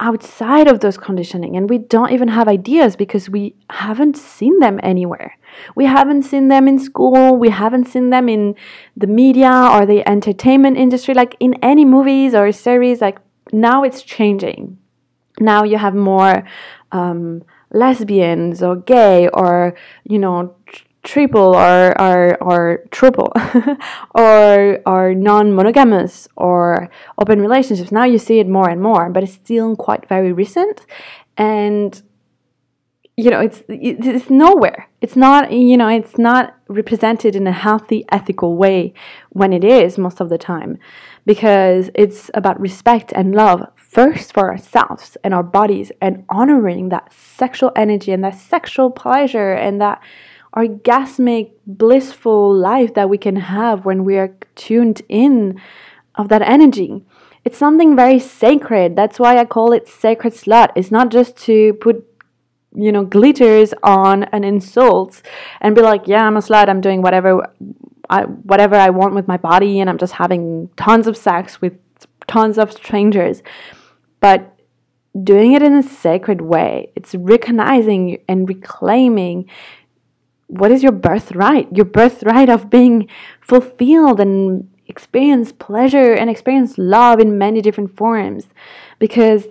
outside 0.00 0.66
of 0.66 0.80
those 0.80 0.96
conditioning. 0.96 1.56
And 1.56 1.68
we 1.68 1.78
don't 1.78 2.10
even 2.10 2.28
have 2.28 2.48
ideas 2.48 2.96
because 2.96 3.28
we 3.28 3.54
haven't 3.68 4.16
seen 4.16 4.58
them 4.58 4.80
anywhere. 4.82 5.36
We 5.74 5.84
haven't 5.84 6.22
seen 6.22 6.48
them 6.48 6.66
in 6.66 6.78
school. 6.78 7.36
We 7.36 7.50
haven't 7.50 7.86
seen 7.86 8.10
them 8.10 8.28
in 8.28 8.54
the 8.96 9.06
media 9.06 9.68
or 9.70 9.84
the 9.84 10.08
entertainment 10.08 10.78
industry 10.78 11.14
like 11.14 11.36
in 11.38 11.54
any 11.62 11.84
movies 11.84 12.34
or 12.34 12.50
series. 12.52 13.00
Like 13.00 13.18
now 13.52 13.82
it's 13.82 14.02
changing. 14.02 14.78
Now 15.38 15.64
you 15.64 15.76
have 15.76 15.94
more 15.94 16.44
um, 16.92 17.42
lesbians 17.72 18.62
or 18.62 18.76
gay 18.76 19.28
or 19.28 19.74
you 20.04 20.18
know 20.18 20.54
triple 21.02 21.54
or 21.56 21.98
or 22.00 22.36
or 22.42 22.84
triple 22.90 23.32
or 24.14 24.80
or 24.86 25.14
non-monogamous 25.14 26.28
or 26.36 26.90
open 27.18 27.40
relationships. 27.40 27.92
Now 27.92 28.04
you 28.04 28.18
see 28.18 28.38
it 28.38 28.48
more 28.48 28.68
and 28.68 28.82
more 28.82 29.08
but 29.10 29.22
it's 29.22 29.32
still 29.32 29.76
quite 29.76 30.08
very 30.08 30.32
recent. 30.32 30.84
And 31.36 32.00
you 33.16 33.30
know 33.30 33.40
it's 33.40 33.62
it's 33.68 34.30
nowhere. 34.30 34.88
It's 35.00 35.16
not 35.16 35.52
you 35.52 35.76
know 35.76 35.88
it's 35.88 36.18
not 36.18 36.56
represented 36.68 37.34
in 37.34 37.46
a 37.46 37.52
healthy 37.52 38.04
ethical 38.10 38.56
way 38.56 38.92
when 39.30 39.52
it 39.52 39.64
is 39.64 39.98
most 39.98 40.20
of 40.20 40.28
the 40.28 40.38
time 40.38 40.78
because 41.26 41.90
it's 41.94 42.30
about 42.34 42.60
respect 42.60 43.12
and 43.12 43.34
love 43.34 43.66
first 43.90 44.32
for 44.32 44.50
ourselves 44.50 45.16
and 45.24 45.34
our 45.34 45.42
bodies 45.42 45.90
and 46.00 46.24
honoring 46.28 46.90
that 46.90 47.12
sexual 47.12 47.72
energy 47.74 48.12
and 48.12 48.22
that 48.22 48.38
sexual 48.38 48.88
pleasure 48.88 49.52
and 49.52 49.80
that 49.80 50.00
orgasmic 50.54 51.50
blissful 51.66 52.54
life 52.54 52.94
that 52.94 53.10
we 53.10 53.18
can 53.18 53.36
have 53.36 53.84
when 53.84 54.04
we 54.04 54.16
are 54.16 54.36
tuned 54.54 55.02
in 55.08 55.60
of 56.14 56.28
that 56.28 56.42
energy. 56.42 57.04
It's 57.44 57.58
something 57.58 57.96
very 57.96 58.20
sacred. 58.20 58.94
That's 58.94 59.18
why 59.18 59.38
i 59.38 59.44
call 59.44 59.72
it 59.72 59.88
sacred 59.88 60.34
slut. 60.34 60.70
It's 60.76 60.92
not 60.92 61.10
just 61.10 61.36
to 61.48 61.74
put 61.74 62.06
you 62.72 62.92
know 62.92 63.04
glitters 63.04 63.74
on 63.82 64.22
an 64.24 64.44
insult 64.44 65.22
and 65.60 65.74
be 65.74 65.82
like 65.82 66.06
yeah 66.06 66.24
i'm 66.24 66.36
a 66.36 66.40
slut. 66.40 66.68
I'm 66.68 66.80
doing 66.80 67.02
whatever 67.02 67.52
I, 68.08 68.22
whatever 68.22 68.76
i 68.76 68.90
want 68.90 69.12
with 69.16 69.26
my 69.26 69.36
body 69.36 69.80
and 69.80 69.90
i'm 69.90 69.98
just 69.98 70.12
having 70.12 70.70
tons 70.76 71.08
of 71.08 71.16
sex 71.16 71.60
with 71.60 71.72
tons 72.28 72.58
of 72.58 72.72
strangers 72.72 73.42
but 74.20 74.56
doing 75.24 75.52
it 75.52 75.62
in 75.62 75.74
a 75.74 75.82
sacred 75.82 76.40
way. 76.40 76.92
It's 76.94 77.14
recognizing 77.14 78.18
and 78.28 78.48
reclaiming 78.48 79.50
what 80.46 80.70
is 80.70 80.82
your 80.82 80.92
birthright, 80.92 81.68
your 81.76 81.84
birthright 81.84 82.48
of 82.48 82.70
being 82.70 83.08
fulfilled 83.40 84.20
and 84.20 84.68
experience 84.86 85.52
pleasure 85.52 86.12
and 86.12 86.28
experience 86.28 86.76
love 86.76 87.20
in 87.20 87.38
many 87.38 87.60
different 87.60 87.96
forms. 87.96 88.46
Because 88.98 89.46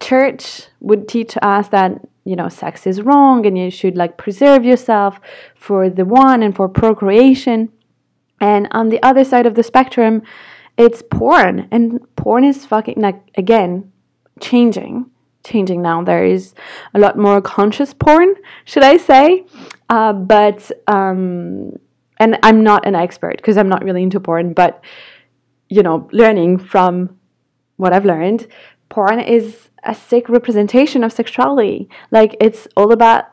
church 0.00 0.68
would 0.80 1.06
teach 1.06 1.36
us 1.42 1.68
that 1.68 2.00
you 2.24 2.36
know 2.36 2.48
sex 2.48 2.86
is 2.86 3.02
wrong 3.02 3.44
and 3.46 3.56
you 3.56 3.70
should 3.70 3.96
like 3.96 4.16
preserve 4.16 4.64
yourself 4.64 5.20
for 5.54 5.90
the 5.90 6.04
one 6.04 6.42
and 6.42 6.56
for 6.56 6.68
procreation 6.68 7.70
and 8.40 8.68
on 8.70 8.88
the 8.88 9.02
other 9.02 9.24
side 9.24 9.46
of 9.46 9.54
the 9.54 9.62
spectrum 9.62 10.22
it's 10.80 11.02
porn 11.10 11.68
and 11.70 12.00
porn 12.16 12.44
is 12.44 12.66
fucking 12.66 12.98
like 12.98 13.20
again 13.36 13.92
changing 14.40 15.10
changing 15.42 15.80
now. 15.80 16.02
There 16.04 16.24
is 16.24 16.54
a 16.92 16.98
lot 16.98 17.16
more 17.16 17.40
conscious 17.40 17.94
porn 17.94 18.34
should 18.64 18.82
i 18.82 18.96
say. 18.96 19.44
Uh, 19.88 20.12
but 20.12 20.70
um, 20.86 21.72
and 22.18 22.38
i'm 22.42 22.62
not 22.62 22.86
an 22.86 22.94
expert 22.94 23.36
because 23.36 23.56
i'm 23.56 23.68
not 23.68 23.82
really 23.84 24.02
into 24.02 24.20
porn 24.20 24.52
but 24.52 24.82
you 25.68 25.82
know 25.82 26.08
learning 26.12 26.58
from 26.58 27.18
what 27.76 27.92
i've 27.92 28.04
learned 28.04 28.46
porn 28.90 29.20
is 29.20 29.70
a 29.84 29.94
sick 29.94 30.28
representation 30.28 31.02
of 31.02 31.12
sexuality. 31.12 31.88
Like 32.10 32.36
it's 32.40 32.68
all 32.76 32.92
about 32.92 33.24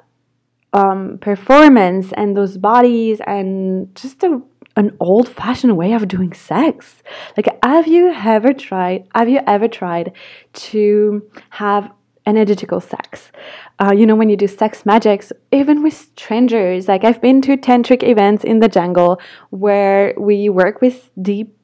um, 0.74 1.18
performance 1.20 2.14
and 2.14 2.36
those 2.36 2.58
bodies 2.58 3.20
and 3.26 3.94
just 3.96 4.24
a 4.24 4.42
an 4.78 4.96
old 5.00 5.28
fashioned 5.28 5.76
way 5.76 5.92
of 5.92 6.08
doing 6.08 6.32
sex. 6.34 7.04
Like, 7.36 7.48
have 7.64 7.88
you 7.88 8.14
ever 8.14 8.54
tried? 8.54 9.08
Have 9.14 9.28
you 9.28 9.42
ever 9.46 9.68
tried 9.68 10.14
to 10.54 11.30
have 11.50 11.92
energetical 12.28 12.82
sex. 12.82 13.32
Uh, 13.80 13.94
you 13.94 14.06
know, 14.06 14.16
when 14.16 14.30
you 14.30 14.36
do 14.36 14.48
sex 14.48 14.86
magics, 14.86 15.32
even 15.52 15.82
with 15.82 15.94
strangers, 15.94 16.88
like 16.88 17.04
I've 17.04 17.22
been 17.22 17.42
to 17.44 17.56
tantric 17.58 18.04
events 18.04 18.44
in 18.44 18.60
the 18.60 18.68
jungle 18.68 19.20
where 19.50 20.14
we 20.18 20.50
work 20.50 20.82
with 20.82 21.10
deep, 21.20 21.58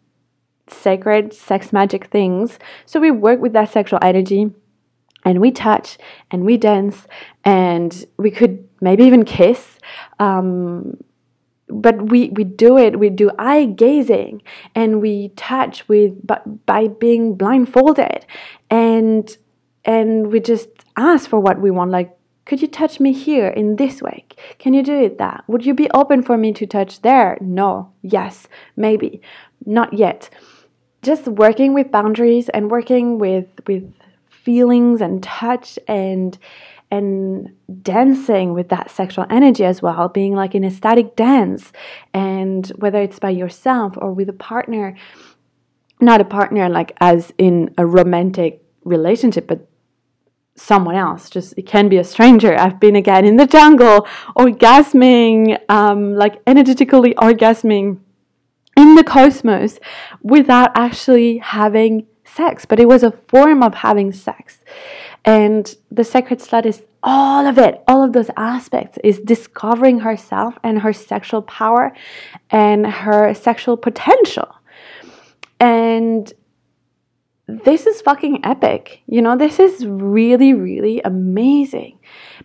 sacred 0.67 1.33
sex 1.33 1.73
magic 1.73 2.05
things. 2.05 2.57
So 2.85 2.99
we 2.99 3.11
work 3.11 3.41
with 3.41 3.53
that 3.53 3.71
sexual 3.71 3.99
energy 4.01 4.51
and 5.25 5.41
we 5.41 5.51
touch 5.51 5.97
and 6.31 6.45
we 6.45 6.57
dance 6.57 7.07
and 7.43 8.05
we 8.17 8.31
could 8.31 8.67
maybe 8.79 9.03
even 9.03 9.25
kiss. 9.25 9.77
Um, 10.19 10.97
but 11.81 12.09
we, 12.09 12.29
we 12.29 12.43
do 12.43 12.77
it 12.77 12.99
we 12.99 13.09
do 13.09 13.31
eye 13.39 13.65
gazing 13.65 14.41
and 14.75 15.01
we 15.01 15.29
touch 15.35 15.87
with 15.87 16.25
but 16.25 16.65
by 16.65 16.87
being 16.87 17.35
blindfolded. 17.35 18.25
And 18.69 19.35
and 19.85 20.31
we 20.31 20.39
just 20.39 20.69
ask 20.95 21.29
for 21.29 21.39
what 21.39 21.59
we 21.59 21.71
want 21.71 21.91
like 21.91 22.17
could 22.45 22.61
you 22.61 22.67
touch 22.67 22.99
me 22.99 23.13
here 23.13 23.47
in 23.47 23.77
this 23.77 24.01
way? 24.01 24.25
Can 24.59 24.73
you 24.73 24.83
do 24.83 24.93
it 25.01 25.17
that? 25.17 25.45
Would 25.47 25.65
you 25.65 25.73
be 25.73 25.89
open 25.91 26.21
for 26.21 26.37
me 26.37 26.51
to 26.53 26.67
touch 26.67 27.01
there? 27.01 27.37
No. 27.39 27.93
Yes. 28.01 28.47
Maybe. 28.75 29.21
Not 29.65 29.93
yet. 29.93 30.29
Just 31.01 31.25
working 31.27 31.73
with 31.73 31.91
boundaries 31.91 32.49
and 32.49 32.69
working 32.69 33.17
with 33.17 33.47
with 33.65 33.93
feelings 34.29 34.99
and 34.99 35.23
touch 35.23 35.79
and 35.87 36.37
and 36.93 37.49
dancing 37.81 38.53
with 38.53 38.69
that 38.69 38.91
sexual 38.91 39.25
energy 39.27 39.65
as 39.65 39.81
well, 39.81 40.07
being 40.09 40.35
like 40.35 40.53
in 40.53 40.63
ecstatic 40.63 41.15
dance, 41.15 41.71
and 42.13 42.67
whether 42.77 43.01
it's 43.01 43.17
by 43.17 43.31
yourself 43.31 43.95
or 43.97 44.13
with 44.13 44.29
a 44.29 44.39
partner, 44.51 44.95
not 45.99 46.21
a 46.21 46.25
partner 46.25 46.69
like 46.69 46.91
as 47.01 47.33
in 47.39 47.73
a 47.79 47.85
romantic 47.85 48.61
relationship, 48.83 49.47
but 49.47 49.67
someone 50.55 50.93
else. 50.93 51.31
Just 51.31 51.55
it 51.57 51.65
can 51.65 51.89
be 51.89 51.97
a 51.97 52.03
stranger. 52.03 52.55
I've 52.55 52.79
been 52.79 52.95
again 52.95 53.25
in 53.25 53.37
the 53.37 53.47
jungle, 53.47 54.07
orgasming, 54.37 55.59
um, 55.69 56.13
like 56.13 56.43
energetically 56.45 57.15
orgasming 57.15 58.01
in 58.77 58.93
the 58.93 59.03
cosmos 59.03 59.79
without 60.21 60.69
actually 60.75 61.39
having 61.39 62.05
sex, 62.23 62.65
but 62.65 62.79
it 62.79 62.87
was 62.87 63.01
a 63.01 63.17
form 63.29 63.63
of 63.63 63.73
having 63.73 64.11
sex. 64.11 64.59
And 65.25 65.73
the 65.89 66.03
sacred 66.03 66.39
slut 66.39 66.65
is 66.65 66.83
all 67.01 67.45
of 67.45 67.57
it, 67.57 67.83
all 67.87 68.03
of 68.03 68.13
those 68.13 68.29
aspects, 68.37 68.97
is 69.03 69.19
discovering 69.19 69.99
herself 69.99 70.55
and 70.63 70.79
her 70.79 70.93
sexual 70.93 71.41
power 71.41 71.93
and 72.49 72.85
her 72.87 73.33
sexual 73.33 73.77
potential. 73.77 74.53
And 75.59 76.31
this 77.47 77.85
is 77.85 78.01
fucking 78.01 78.45
epic. 78.45 79.01
You 79.05 79.21
know, 79.21 79.37
this 79.37 79.59
is 79.59 79.85
really, 79.85 80.53
really 80.53 81.01
amazing 81.03 81.99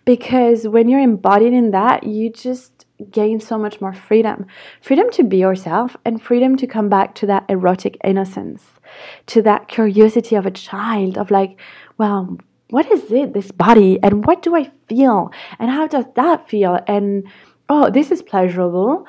because 0.05 0.67
when 0.67 0.89
you're 0.89 0.99
embodied 0.99 1.53
in 1.53 1.71
that, 1.71 2.03
you 2.03 2.29
just 2.29 2.85
gain 3.11 3.39
so 3.39 3.57
much 3.57 3.79
more 3.79 3.93
freedom 3.93 4.45
freedom 4.81 5.09
to 5.09 5.23
be 5.23 5.37
yourself 5.37 5.95
and 6.03 6.21
freedom 6.21 6.57
to 6.57 6.67
come 6.67 6.89
back 6.89 7.15
to 7.15 7.25
that 7.25 7.45
erotic 7.47 7.97
innocence, 8.03 8.63
to 9.25 9.41
that 9.41 9.69
curiosity 9.69 10.35
of 10.35 10.45
a 10.45 10.51
child, 10.51 11.17
of 11.17 11.31
like, 11.31 11.57
well, 11.97 12.37
what 12.69 12.91
is 12.91 13.11
it, 13.11 13.33
this 13.33 13.51
body, 13.51 13.99
and 14.03 14.25
what 14.25 14.41
do 14.41 14.55
I 14.55 14.71
feel, 14.87 15.31
and 15.57 15.71
how 15.71 15.87
does 15.87 16.05
that 16.15 16.49
feel? 16.49 16.79
And 16.87 17.27
oh, 17.67 17.89
this 17.89 18.11
is 18.11 18.21
pleasurable, 18.21 19.05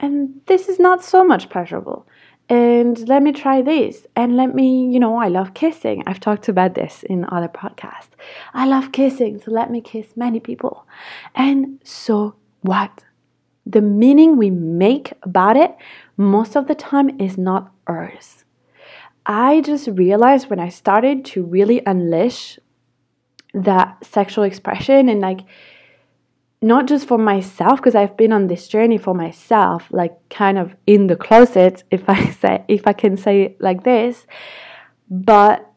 and 0.00 0.40
this 0.46 0.68
is 0.68 0.78
not 0.78 1.04
so 1.04 1.24
much 1.24 1.48
pleasurable. 1.48 2.06
And 2.48 3.08
let 3.08 3.22
me 3.22 3.32
try 3.32 3.62
this. 3.62 4.06
And 4.14 4.36
let 4.36 4.54
me, 4.54 4.90
you 4.92 5.00
know, 5.00 5.16
I 5.16 5.28
love 5.28 5.54
kissing. 5.54 6.02
I've 6.06 6.20
talked 6.20 6.48
about 6.48 6.74
this 6.74 7.02
in 7.04 7.24
other 7.30 7.48
podcasts. 7.48 8.10
I 8.52 8.66
love 8.66 8.92
kissing, 8.92 9.40
so 9.40 9.50
let 9.50 9.70
me 9.70 9.80
kiss 9.80 10.16
many 10.16 10.40
people. 10.40 10.86
And 11.34 11.80
so 11.84 12.34
what? 12.60 13.04
The 13.64 13.80
meaning 13.80 14.36
we 14.36 14.50
make 14.50 15.12
about 15.22 15.56
it 15.56 15.76
most 16.16 16.56
of 16.56 16.66
the 16.66 16.74
time 16.74 17.20
is 17.20 17.38
not 17.38 17.72
ours. 17.86 18.44
I 19.24 19.60
just 19.60 19.86
realized 19.86 20.50
when 20.50 20.58
I 20.58 20.68
started 20.68 21.24
to 21.26 21.44
really 21.44 21.80
unleash 21.86 22.58
that 23.54 24.04
sexual 24.04 24.44
expression 24.44 25.08
and 25.08 25.20
like 25.20 25.40
not 26.62 26.86
just 26.86 27.08
for 27.08 27.18
myself 27.18 27.80
because 27.80 27.94
I've 27.94 28.16
been 28.16 28.32
on 28.32 28.46
this 28.46 28.68
journey 28.68 28.96
for 28.96 29.14
myself 29.14 29.88
like 29.90 30.16
kind 30.28 30.58
of 30.58 30.74
in 30.86 31.08
the 31.08 31.16
closet 31.16 31.82
if 31.90 32.08
I 32.08 32.30
say 32.42 32.64
if 32.68 32.86
I 32.86 32.92
can 32.92 33.16
say 33.16 33.42
it 33.42 33.60
like 33.60 33.84
this. 33.84 34.26
But 35.10 35.68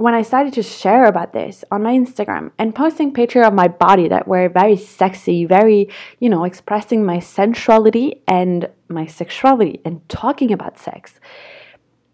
when 0.00 0.14
I 0.14 0.22
started 0.22 0.54
to 0.54 0.62
share 0.62 1.04
about 1.04 1.34
this 1.34 1.62
on 1.70 1.82
my 1.82 1.92
Instagram 1.92 2.52
and 2.58 2.74
posting 2.74 3.12
picture 3.12 3.42
of 3.42 3.52
my 3.52 3.68
body 3.68 4.08
that 4.08 4.26
were 4.26 4.48
very 4.48 4.78
sexy, 4.78 5.44
very, 5.44 5.90
you 6.20 6.30
know, 6.30 6.44
expressing 6.44 7.04
my 7.04 7.18
sensuality 7.18 8.22
and 8.26 8.70
my 8.88 9.04
sexuality 9.04 9.82
and 9.84 10.08
talking 10.08 10.52
about 10.52 10.78
sex, 10.78 11.20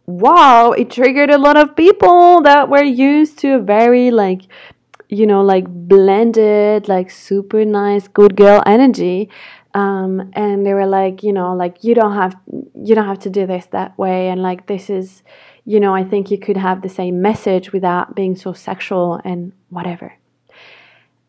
wow, 0.06 0.70
it 0.72 0.90
triggered 0.90 1.30
a 1.30 1.38
lot 1.38 1.56
of 1.56 1.76
people 1.76 2.40
that 2.42 2.68
were 2.68 2.84
used 2.84 3.38
to 3.40 3.56
a 3.56 3.58
very 3.58 4.10
like 4.10 4.42
you 5.08 5.26
know 5.26 5.42
like 5.42 5.66
blended 5.68 6.88
like 6.88 7.10
super 7.10 7.64
nice 7.64 8.08
good 8.08 8.36
girl 8.36 8.62
energy. 8.66 9.28
Um, 9.74 10.30
and 10.32 10.64
they 10.64 10.72
were 10.72 10.86
like 10.86 11.22
you 11.22 11.32
know 11.32 11.54
like 11.54 11.84
you 11.84 11.94
don't 11.94 12.14
have 12.14 12.36
you 12.46 12.94
don't 12.94 13.06
have 13.06 13.18
to 13.20 13.30
do 13.30 13.46
this 13.46 13.66
that 13.66 13.98
way 13.98 14.28
and 14.28 14.40
like 14.40 14.66
this 14.66 14.88
is 14.88 15.22
you 15.66 15.80
know 15.80 15.94
i 15.94 16.02
think 16.02 16.30
you 16.30 16.38
could 16.38 16.56
have 16.56 16.80
the 16.80 16.88
same 16.88 17.20
message 17.20 17.72
without 17.72 18.14
being 18.14 18.36
so 18.36 18.52
sexual 18.52 19.20
and 19.24 19.52
whatever. 19.68 20.14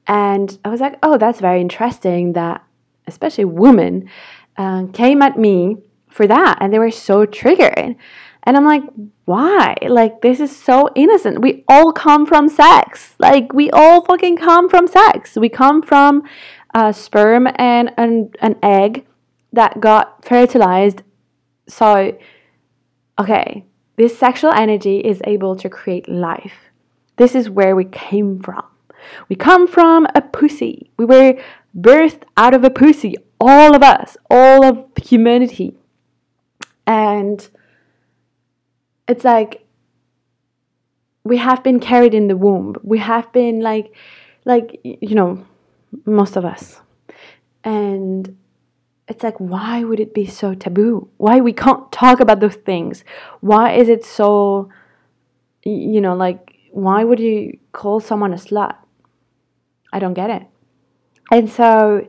And 0.07 0.57
i 0.63 0.69
was 0.69 0.79
like 0.79 0.97
oh 1.03 1.17
that's 1.17 1.41
very 1.41 1.59
interesting 1.59 2.33
that 2.33 2.63
especially 3.05 3.45
women 3.45 4.09
uh, 4.55 4.85
came 4.93 5.21
at 5.21 5.37
me 5.37 5.77
for 6.09 6.25
that 6.27 6.57
and 6.61 6.73
they 6.73 6.79
were 6.79 6.91
so 6.91 7.25
triggered 7.25 7.97
and 8.47 8.55
I'm 8.55 8.63
like, 8.63 8.83
why? 9.25 9.75
Like, 9.89 10.21
this 10.21 10.39
is 10.39 10.55
so 10.55 10.89
innocent. 10.95 11.41
We 11.41 11.65
all 11.67 11.91
come 11.91 12.25
from 12.25 12.47
sex. 12.47 13.13
Like, 13.19 13.51
we 13.51 13.69
all 13.71 14.05
fucking 14.05 14.37
come 14.37 14.69
from 14.69 14.87
sex. 14.87 15.35
We 15.35 15.49
come 15.49 15.81
from 15.81 16.23
a 16.73 16.93
sperm 16.93 17.49
and 17.57 17.91
an, 17.97 18.31
an 18.39 18.55
egg 18.63 19.05
that 19.51 19.81
got 19.81 20.23
fertilized. 20.23 21.03
So, 21.67 22.17
okay, 23.19 23.65
this 23.97 24.17
sexual 24.17 24.53
energy 24.53 24.99
is 24.99 25.21
able 25.25 25.57
to 25.57 25.67
create 25.67 26.07
life. 26.07 26.71
This 27.17 27.35
is 27.35 27.49
where 27.49 27.75
we 27.75 27.83
came 27.83 28.39
from. 28.41 28.63
We 29.27 29.35
come 29.35 29.67
from 29.67 30.07
a 30.15 30.21
pussy. 30.21 30.89
We 30.95 31.03
were 31.03 31.33
birthed 31.77 32.23
out 32.37 32.53
of 32.53 32.63
a 32.63 32.69
pussy. 32.69 33.15
All 33.41 33.75
of 33.75 33.83
us, 33.83 34.15
all 34.29 34.63
of 34.63 34.87
humanity. 35.03 35.75
And 36.85 37.45
it's 39.07 39.23
like 39.23 39.65
we 41.23 41.37
have 41.37 41.63
been 41.63 41.79
carried 41.79 42.13
in 42.13 42.27
the 42.27 42.37
womb. 42.37 42.75
We 42.83 42.99
have 42.99 43.31
been 43.33 43.59
like, 43.59 43.93
like 44.45 44.79
you 44.83 45.15
know, 45.15 45.45
most 46.05 46.35
of 46.35 46.45
us, 46.45 46.81
and 47.63 48.37
it's 49.07 49.23
like 49.23 49.37
why 49.37 49.83
would 49.83 49.99
it 49.99 50.13
be 50.13 50.25
so 50.25 50.53
taboo? 50.53 51.09
Why 51.17 51.39
we 51.39 51.53
can't 51.53 51.91
talk 51.91 52.19
about 52.19 52.39
those 52.39 52.55
things? 52.55 53.03
Why 53.41 53.73
is 53.73 53.89
it 53.89 54.05
so, 54.05 54.69
you 55.63 56.01
know, 56.01 56.15
like 56.15 56.53
why 56.71 57.03
would 57.03 57.19
you 57.19 57.57
call 57.71 57.99
someone 57.99 58.33
a 58.33 58.37
slut? 58.37 58.75
I 59.91 59.99
don't 59.99 60.13
get 60.13 60.29
it. 60.29 60.43
And 61.31 61.49
so, 61.49 62.07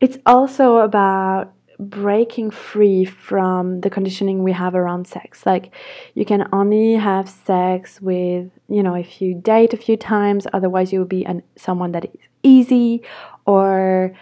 it's 0.00 0.18
also 0.26 0.78
about 0.78 1.52
breaking 1.78 2.50
free 2.50 3.04
from 3.04 3.80
the 3.80 3.90
conditioning 3.90 4.42
we 4.42 4.52
have 4.52 4.74
around 4.74 5.06
sex. 5.06 5.46
Like, 5.46 5.72
you 6.14 6.24
can 6.24 6.48
only 6.52 6.94
have 6.94 7.28
sex 7.28 8.00
with, 8.00 8.50
you 8.68 8.82
know, 8.82 8.94
if 8.94 9.22
you 9.22 9.34
date 9.34 9.72
a 9.72 9.76
few 9.76 9.96
times, 9.96 10.46
otherwise, 10.52 10.92
you 10.92 10.98
will 10.98 11.06
be 11.06 11.24
an, 11.24 11.42
someone 11.56 11.92
that 11.92 12.04
is 12.06 12.20
easy 12.42 13.02
or 13.46 14.12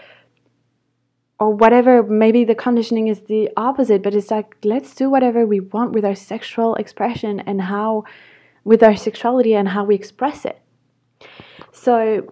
or 1.39 1.51
whatever 1.51 2.03
maybe 2.03 2.45
the 2.45 2.55
conditioning 2.55 3.09
is 3.09 3.21
the 3.29 3.51
opposite 3.59 4.03
but 4.03 4.15
it's 4.15 4.31
like 4.31 4.57
let's 4.65 4.95
do 4.95 5.11
whatever 5.11 5.45
we 5.47 5.61
want 5.61 5.93
with 5.93 6.03
our 6.03 6.15
sexual 6.15 6.75
expression 6.77 7.41
and 7.41 7.61
how 7.61 8.05
with 8.65 8.83
our 8.83 8.97
sexuality 8.97 9.55
and 9.55 9.69
how 9.69 9.85
we 9.85 9.95
express 9.95 10.47
it 10.47 10.59
so 11.73 12.27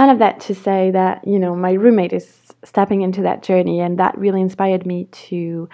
all 0.00 0.08
of 0.08 0.18
that 0.18 0.40
to 0.40 0.54
say 0.54 0.90
that 0.90 1.26
you 1.26 1.38
know 1.38 1.54
my 1.54 1.72
roommate 1.72 2.14
is 2.14 2.26
stepping 2.64 3.02
into 3.02 3.22
that 3.22 3.42
journey, 3.42 3.80
and 3.80 3.98
that 3.98 4.16
really 4.16 4.40
inspired 4.40 4.86
me 4.86 5.04
to 5.28 5.68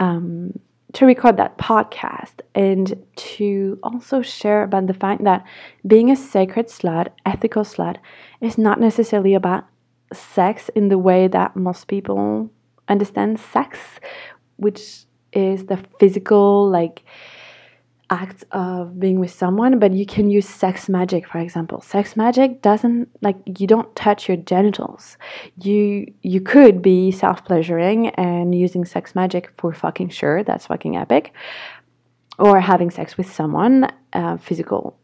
um, 0.00 0.58
to 0.94 1.06
record 1.06 1.36
that 1.36 1.58
podcast 1.58 2.40
and 2.54 3.00
to 3.14 3.78
also 3.82 4.20
share 4.20 4.64
about 4.64 4.88
the 4.88 4.94
fact 4.94 5.22
that 5.24 5.44
being 5.86 6.10
a 6.10 6.16
sacred 6.16 6.66
slut, 6.66 7.08
ethical 7.24 7.62
slut, 7.62 7.98
is 8.40 8.58
not 8.58 8.80
necessarily 8.80 9.34
about 9.34 9.64
sex 10.12 10.70
in 10.74 10.88
the 10.88 10.98
way 10.98 11.28
that 11.28 11.54
most 11.54 11.86
people 11.86 12.50
understand 12.88 13.38
sex, 13.38 13.78
which 14.56 15.04
is 15.32 15.66
the 15.66 15.78
physical, 16.00 16.68
like 16.68 17.04
act 18.10 18.44
of 18.52 18.98
being 18.98 19.20
with 19.20 19.30
someone, 19.30 19.78
but 19.78 19.92
you 19.92 20.06
can 20.06 20.30
use 20.30 20.48
sex 20.48 20.88
magic, 20.88 21.28
for 21.28 21.38
example. 21.38 21.80
Sex 21.80 22.16
magic 22.16 22.62
doesn't 22.62 23.08
like 23.20 23.36
you 23.58 23.66
don't 23.66 23.94
touch 23.94 24.28
your 24.28 24.36
genitals. 24.36 25.16
You 25.62 26.12
you 26.22 26.40
could 26.40 26.80
be 26.82 27.10
self 27.10 27.44
pleasuring 27.44 28.08
and 28.10 28.54
using 28.54 28.84
sex 28.84 29.14
magic 29.14 29.52
for 29.58 29.72
fucking 29.72 30.10
sure. 30.10 30.42
That's 30.42 30.66
fucking 30.66 30.96
epic. 30.96 31.32
Or 32.38 32.60
having 32.60 32.90
sex 32.90 33.16
with 33.16 33.30
someone, 33.32 33.90
uh, 34.12 34.36
physical 34.36 34.96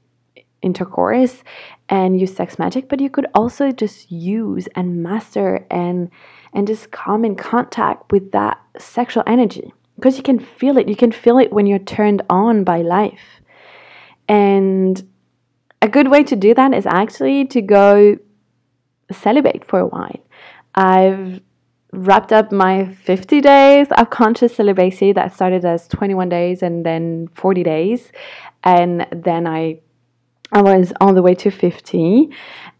intercourse, 0.63 1.43
and 1.89 2.19
use 2.19 2.35
sex 2.35 2.59
magic. 2.59 2.89
But 2.89 3.01
you 3.01 3.11
could 3.11 3.27
also 3.35 3.71
just 3.71 4.11
use 4.11 4.67
and 4.77 5.03
master 5.03 5.67
and 5.71 6.11
and 6.53 6.67
just 6.67 6.91
come 6.91 7.25
in 7.25 7.35
contact 7.35 8.13
with 8.13 8.33
that 8.33 8.59
sexual 8.79 9.25
energy 9.27 9.73
because 9.97 10.17
you 10.17 10.23
can 10.23 10.39
feel 10.39 10.77
it. 10.79 10.89
You 10.89 10.97
can 10.97 11.13
feel 11.13 11.39
it 11.39 11.53
when 11.53 11.67
you're 11.67 11.79
turned 11.79 12.23
on 12.29 12.65
by 12.65 12.83
life. 12.83 13.41
And 14.29 15.07
a 15.83 15.89
good 15.89 16.09
way 16.09 16.25
to 16.25 16.37
do 16.37 16.55
that 16.55 16.73
is 16.73 16.87
actually 16.87 17.47
to 17.47 17.61
go 17.61 18.17
celibate 19.13 19.67
for 19.67 19.81
a 19.81 19.87
while. 19.87 20.21
I've 20.75 21.41
wrapped 21.93 22.33
up 22.33 22.51
my 22.51 22.87
50 22.87 23.41
days 23.41 23.87
of 23.97 24.11
conscious 24.11 24.57
celibacy 24.57 25.13
that 25.13 25.33
started 25.33 25.65
as 25.65 25.87
21 25.89 26.29
days 26.29 26.63
and 26.63 26.85
then 26.85 27.29
40 27.35 27.63
days 27.63 28.11
and 28.65 29.07
then 29.13 29.47
i 29.47 29.79
i 30.51 30.61
was 30.61 30.93
on 31.01 31.15
the 31.15 31.23
way 31.23 31.37
to 31.37 31.53
50 31.53 32.31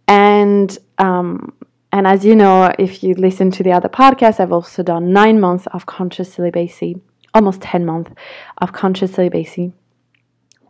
and 0.09 0.79
um, 0.99 1.53
and 1.95 2.09
as 2.09 2.25
you 2.25 2.35
know, 2.35 2.75
if 2.77 3.05
you 3.05 3.15
listen 3.15 3.53
to 3.53 3.63
the 3.63 3.71
other 3.71 3.89
podcasts, 3.89 4.41
I've 4.41 4.51
also 4.51 4.83
done 4.83 5.13
nine 5.13 5.39
months 5.39 5.69
of 5.73 5.87
conscious 5.87 6.33
celibacy, 6.33 7.01
almost 7.33 7.61
10 7.61 7.87
months 7.87 8.11
of 8.59 8.73
conscious 8.73 9.13
celibacy, 9.13 9.73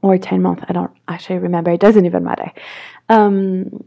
or 0.03 0.19
10 0.19 0.43
months, 0.43 0.65
I 0.69 0.75
don't 0.75 0.91
actually 1.09 1.39
remember, 1.39 1.71
it 1.71 1.81
doesn't 1.81 2.05
even 2.05 2.25
matter, 2.25 2.53
um, 3.09 3.85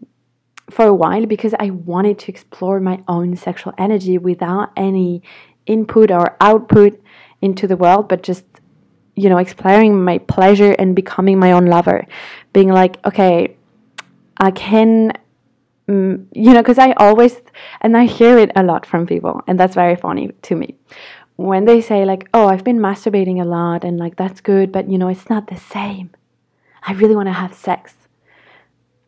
for 0.71 0.85
a 0.85 0.95
while 0.95 1.27
because 1.27 1.53
I 1.59 1.69
wanted 1.69 2.17
to 2.17 2.31
explore 2.31 2.79
my 2.79 3.03
own 3.07 3.35
sexual 3.35 3.71
energy 3.77 4.17
without 4.17 4.71
any 4.75 5.21
input 5.67 6.09
or 6.09 6.35
output 6.41 6.99
into 7.43 7.67
the 7.67 7.77
world, 7.77 8.09
but 8.09 8.23
just, 8.23 8.45
you 9.13 9.29
know, 9.29 9.37
exploring 9.37 10.03
my 10.03 10.17
pleasure 10.17 10.71
and 10.71 10.95
becoming 10.95 11.37
my 11.37 11.51
own 11.51 11.67
lover. 11.67 12.07
Being 12.51 12.69
like, 12.69 12.97
okay, 13.05 13.55
I 14.39 14.49
can 14.49 15.13
Mm, 15.87 16.25
you 16.33 16.53
know, 16.53 16.61
because 16.61 16.77
I 16.77 16.91
always, 16.93 17.39
and 17.81 17.95
I 17.95 18.05
hear 18.05 18.37
it 18.37 18.51
a 18.55 18.63
lot 18.63 18.85
from 18.85 19.07
people, 19.07 19.41
and 19.47 19.57
that's 19.59 19.73
very 19.73 19.95
funny 19.95 20.31
to 20.43 20.55
me. 20.55 20.75
When 21.37 21.65
they 21.65 21.81
say, 21.81 22.03
like, 22.03 22.27
oh, 22.33 22.47
I've 22.47 22.63
been 22.63 22.79
masturbating 22.79 23.41
a 23.41 23.45
lot, 23.45 23.83
and 23.85 23.97
like, 23.97 24.17
that's 24.17 24.41
good, 24.41 24.71
but 24.71 24.89
you 24.89 24.97
know, 24.97 25.07
it's 25.07 25.29
not 25.29 25.47
the 25.47 25.55
same. 25.55 26.09
I 26.83 26.93
really 26.93 27.15
want 27.15 27.27
to 27.27 27.33
have 27.33 27.53
sex. 27.53 27.93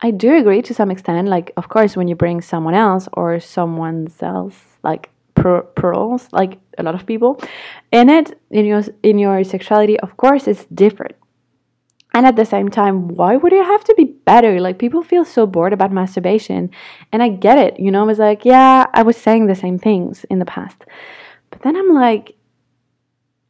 I 0.01 0.11
do 0.11 0.37
agree 0.37 0.61
to 0.61 0.73
some 0.73 0.91
extent. 0.91 1.27
Like, 1.27 1.51
of 1.57 1.67
course, 1.67 1.97
when 1.97 2.07
you 2.07 2.15
bring 2.15 2.41
someone 2.41 2.73
else 2.73 3.09
or 3.13 3.39
someone 3.39 4.07
else, 4.21 4.55
like 4.81 5.09
pearls, 5.35 6.27
like 6.31 6.59
a 6.77 6.83
lot 6.83 6.95
of 6.95 7.05
people, 7.05 7.41
in 7.91 8.09
it, 8.09 8.39
in 8.51 8.65
your 8.65 8.83
in 9.03 9.19
your 9.19 9.43
sexuality, 9.43 9.99
of 9.99 10.15
course, 10.15 10.47
it's 10.47 10.65
different. 10.73 11.15
And 12.19 12.27
at 12.27 12.36
the 12.36 12.43
same 12.43 12.67
time, 12.67 13.08
why 13.08 13.38
would 13.38 13.53
it 13.53 13.65
have 13.65 13.86
to 13.86 13.93
be 13.95 14.03
better? 14.03 14.60
Like, 14.60 14.77
people 14.77 15.03
feel 15.03 15.23
so 15.23 15.47
bored 15.47 15.71
about 15.71 15.93
masturbation. 15.93 16.69
And 17.13 17.23
I 17.23 17.29
get 17.29 17.58
it. 17.58 17.79
You 17.79 17.91
know, 17.91 18.01
I 18.01 18.08
was 18.08 18.19
like, 18.19 18.43
yeah, 18.43 18.88
I 18.93 19.03
was 19.03 19.15
saying 19.15 19.47
the 19.47 19.55
same 19.55 19.79
things 19.79 20.25
in 20.25 20.39
the 20.39 20.43
past. 20.43 20.84
But 21.49 21.62
then 21.62 21.77
I'm 21.77 21.93
like, 21.93 22.36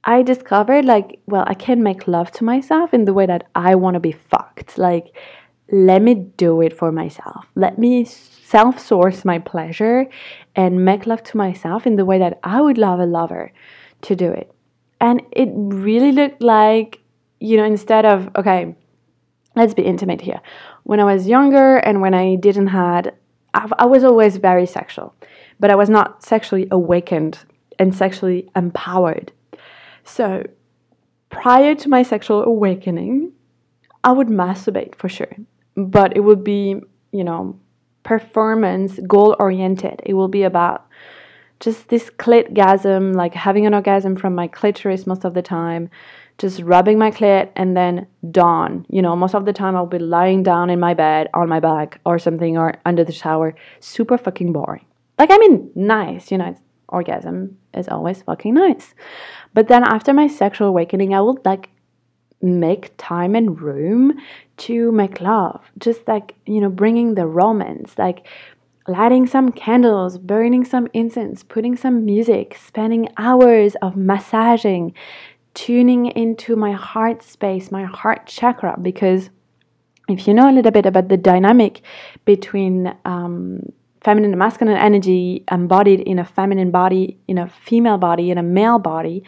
I 0.03 0.21
discovered, 0.21 0.85
like, 0.85 1.19
well, 1.25 1.45
I 1.47 1.55
can 1.55 1.81
make 1.81 2.07
love 2.07 2.31
to 2.33 2.43
myself 2.43 2.93
in 2.93 3.05
the 3.05 3.13
way 3.15 3.25
that 3.25 3.47
I 3.55 3.73
want 3.73 3.95
to 3.95 3.99
be 3.99 4.11
fucked. 4.11 4.77
Like, 4.77 5.17
let 5.71 6.03
me 6.03 6.13
do 6.13 6.61
it 6.61 6.77
for 6.77 6.91
myself. 6.91 7.47
Let 7.55 7.79
me 7.79 8.05
self 8.05 8.77
source 8.79 9.25
my 9.25 9.39
pleasure 9.39 10.05
and 10.55 10.85
make 10.85 11.07
love 11.07 11.23
to 11.23 11.37
myself 11.37 11.87
in 11.87 11.95
the 11.95 12.05
way 12.05 12.19
that 12.19 12.39
I 12.43 12.61
would 12.61 12.77
love 12.77 12.99
a 12.99 13.07
lover 13.07 13.51
to 14.03 14.15
do 14.15 14.31
it. 14.31 14.51
And 15.01 15.23
it 15.31 15.49
really 15.55 16.11
looked 16.11 16.43
like 16.43 16.99
you 17.39 17.57
know, 17.57 17.63
instead 17.63 18.05
of, 18.05 18.29
okay, 18.35 18.75
let's 19.55 19.73
be 19.73 19.83
intimate 19.83 20.21
here. 20.21 20.41
When 20.83 20.99
I 20.99 21.05
was 21.05 21.27
younger 21.27 21.77
and 21.77 22.01
when 22.01 22.13
I 22.13 22.35
didn't 22.35 22.67
had, 22.67 23.13
I, 23.53 23.69
I 23.77 23.85
was 23.85 24.03
always 24.03 24.37
very 24.37 24.65
sexual, 24.65 25.15
but 25.59 25.69
I 25.71 25.75
was 25.75 25.89
not 25.89 26.23
sexually 26.23 26.67
awakened 26.71 27.39
and 27.77 27.95
sexually 27.95 28.49
empowered. 28.55 29.31
So 30.03 30.43
prior 31.29 31.75
to 31.75 31.89
my 31.89 32.03
sexual 32.03 32.43
awakening, 32.43 33.31
I 34.03 34.11
would 34.11 34.27
masturbate 34.27 34.95
for 34.95 35.09
sure, 35.09 35.35
but 35.75 36.15
it 36.15 36.21
would 36.21 36.43
be, 36.43 36.81
you 37.11 37.23
know, 37.23 37.59
performance 38.03 38.99
goal 39.07 39.35
oriented. 39.39 40.01
It 40.05 40.13
will 40.13 40.29
be 40.29 40.43
about 40.43 40.87
just 41.59 41.89
this 41.89 42.09
clitgasm, 42.09 43.15
like 43.15 43.33
having 43.33 43.65
an 43.65 43.73
orgasm 43.73 44.15
from 44.15 44.33
my 44.33 44.47
clitoris 44.47 45.05
most 45.05 45.25
of 45.25 45.33
the 45.33 45.41
time, 45.41 45.89
just 46.39 46.61
rubbing 46.61 46.97
my 46.97 47.11
clit 47.11 47.51
and 47.55 47.77
then 47.77 48.07
dawn. 48.31 48.85
You 48.89 49.01
know, 49.01 49.15
most 49.15 49.35
of 49.35 49.45
the 49.45 49.53
time 49.53 49.75
I'll 49.75 49.85
be 49.85 49.99
lying 49.99 50.41
down 50.41 50.69
in 50.69 50.79
my 50.79 50.93
bed 50.93 51.27
on 51.33 51.49
my 51.49 51.59
back 51.59 51.99
or 52.05 52.17
something 52.17 52.57
or 52.57 52.75
under 52.85 53.03
the 53.03 53.11
shower. 53.11 53.53
Super 53.79 54.17
fucking 54.17 54.53
boring. 54.53 54.85
Like, 55.19 55.31
I 55.31 55.37
mean, 55.37 55.69
nice, 55.75 56.31
you 56.31 56.37
know, 56.37 56.55
orgasm 56.87 57.57
is 57.73 57.89
always 57.89 58.21
fucking 58.21 58.53
nice. 58.53 58.95
But 59.53 59.67
then 59.67 59.83
after 59.83 60.13
my 60.13 60.27
sexual 60.27 60.69
awakening, 60.69 61.13
I 61.13 61.21
would 61.21 61.45
like 61.45 61.69
make 62.41 62.93
time 62.97 63.35
and 63.35 63.61
room 63.61 64.17
to 64.57 64.91
make 64.93 65.19
love. 65.19 65.61
Just 65.77 66.07
like, 66.07 66.35
you 66.45 66.61
know, 66.61 66.69
bringing 66.69 67.15
the 67.15 67.27
romance, 67.27 67.97
like 67.97 68.25
lighting 68.87 69.27
some 69.27 69.51
candles, 69.51 70.17
burning 70.17 70.63
some 70.63 70.87
incense, 70.93 71.43
putting 71.43 71.75
some 71.75 72.05
music, 72.05 72.57
spending 72.65 73.09
hours 73.17 73.75
of 73.81 73.95
massaging, 73.95 74.93
tuning 75.59 76.05
into 76.05 76.55
my 76.55 76.71
heart 76.71 77.21
space, 77.21 77.69
my 77.69 77.83
heart 77.83 78.25
chakra, 78.25 78.77
because 78.81 79.29
if 80.07 80.25
you 80.25 80.33
know 80.33 80.49
a 80.49 80.53
little 80.53 80.71
bit 80.71 80.85
about 80.85 81.09
the 81.09 81.17
dynamic 81.17 81.81
between 82.23 82.95
um, 83.03 83.61
feminine 83.99 84.31
and 84.31 84.39
masculine 84.39 84.77
energy 84.77 85.43
embodied 85.51 85.99
in 85.99 86.17
a 86.17 86.23
feminine 86.23 86.71
body, 86.71 87.17
in 87.27 87.37
a 87.37 87.49
female 87.49 87.97
body, 87.97 88.31
in 88.31 88.37
a 88.37 88.43
male 88.43 88.79
body, 88.79 89.21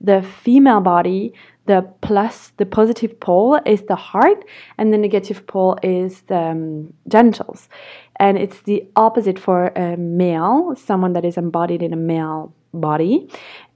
the 0.00 0.22
female 0.22 0.80
body, 0.80 1.34
the 1.66 1.86
plus, 2.00 2.52
the 2.56 2.64
positive 2.64 3.20
pole 3.20 3.60
is 3.66 3.82
the 3.82 3.96
heart, 3.96 4.42
and 4.78 4.90
the 4.90 4.96
negative 4.96 5.46
pole 5.46 5.76
is 5.82 6.22
the 6.22 6.44
um, 6.54 6.94
genitals. 7.08 7.68
And 8.16 8.38
it's 8.38 8.62
the 8.62 8.88
opposite 8.96 9.38
for 9.38 9.66
a 9.76 9.98
male, 9.98 10.74
someone 10.76 11.12
that 11.12 11.26
is 11.26 11.36
embodied 11.36 11.82
in 11.82 11.92
a 11.92 12.02
male 12.14 12.54
body. 12.72 13.28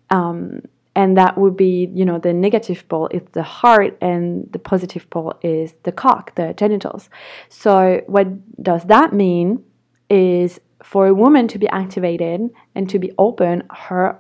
Um, 0.09 0.63
and 0.99 1.17
that 1.17 1.39
would 1.39 1.57
be 1.57 1.89
you 1.95 2.05
know 2.05 2.19
the 2.19 2.33
negative 2.33 2.87
pole 2.89 3.09
is 3.13 3.23
the 3.33 3.43
heart 3.43 3.97
and 4.01 4.51
the 4.53 4.59
positive 4.59 5.09
pole 5.11 5.33
is 5.43 5.75
the 5.85 5.93
cock 5.93 6.35
the 6.35 6.53
genitals 6.55 7.09
so 7.49 8.03
what 8.07 8.27
does 8.63 8.85
that 8.85 9.13
mean 9.13 9.65
is 10.11 10.61
for 10.83 11.07
a 11.07 11.15
woman 11.15 11.47
to 11.47 11.59
be 11.59 11.69
activated 11.69 12.41
and 12.75 12.91
to 12.91 12.99
be 12.99 13.13
open 13.17 13.63
her 13.71 14.19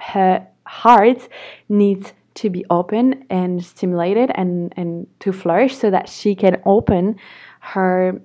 her 0.00 0.46
heart 0.66 1.28
needs 1.68 2.12
to 2.34 2.50
be 2.50 2.64
open 2.70 3.24
and 3.30 3.64
stimulated 3.64 4.30
and 4.34 4.74
and 4.76 5.06
to 5.20 5.32
flourish 5.32 5.76
so 5.76 5.90
that 5.90 6.08
she 6.08 6.34
can 6.34 6.60
open 6.66 7.16
her 7.60 8.20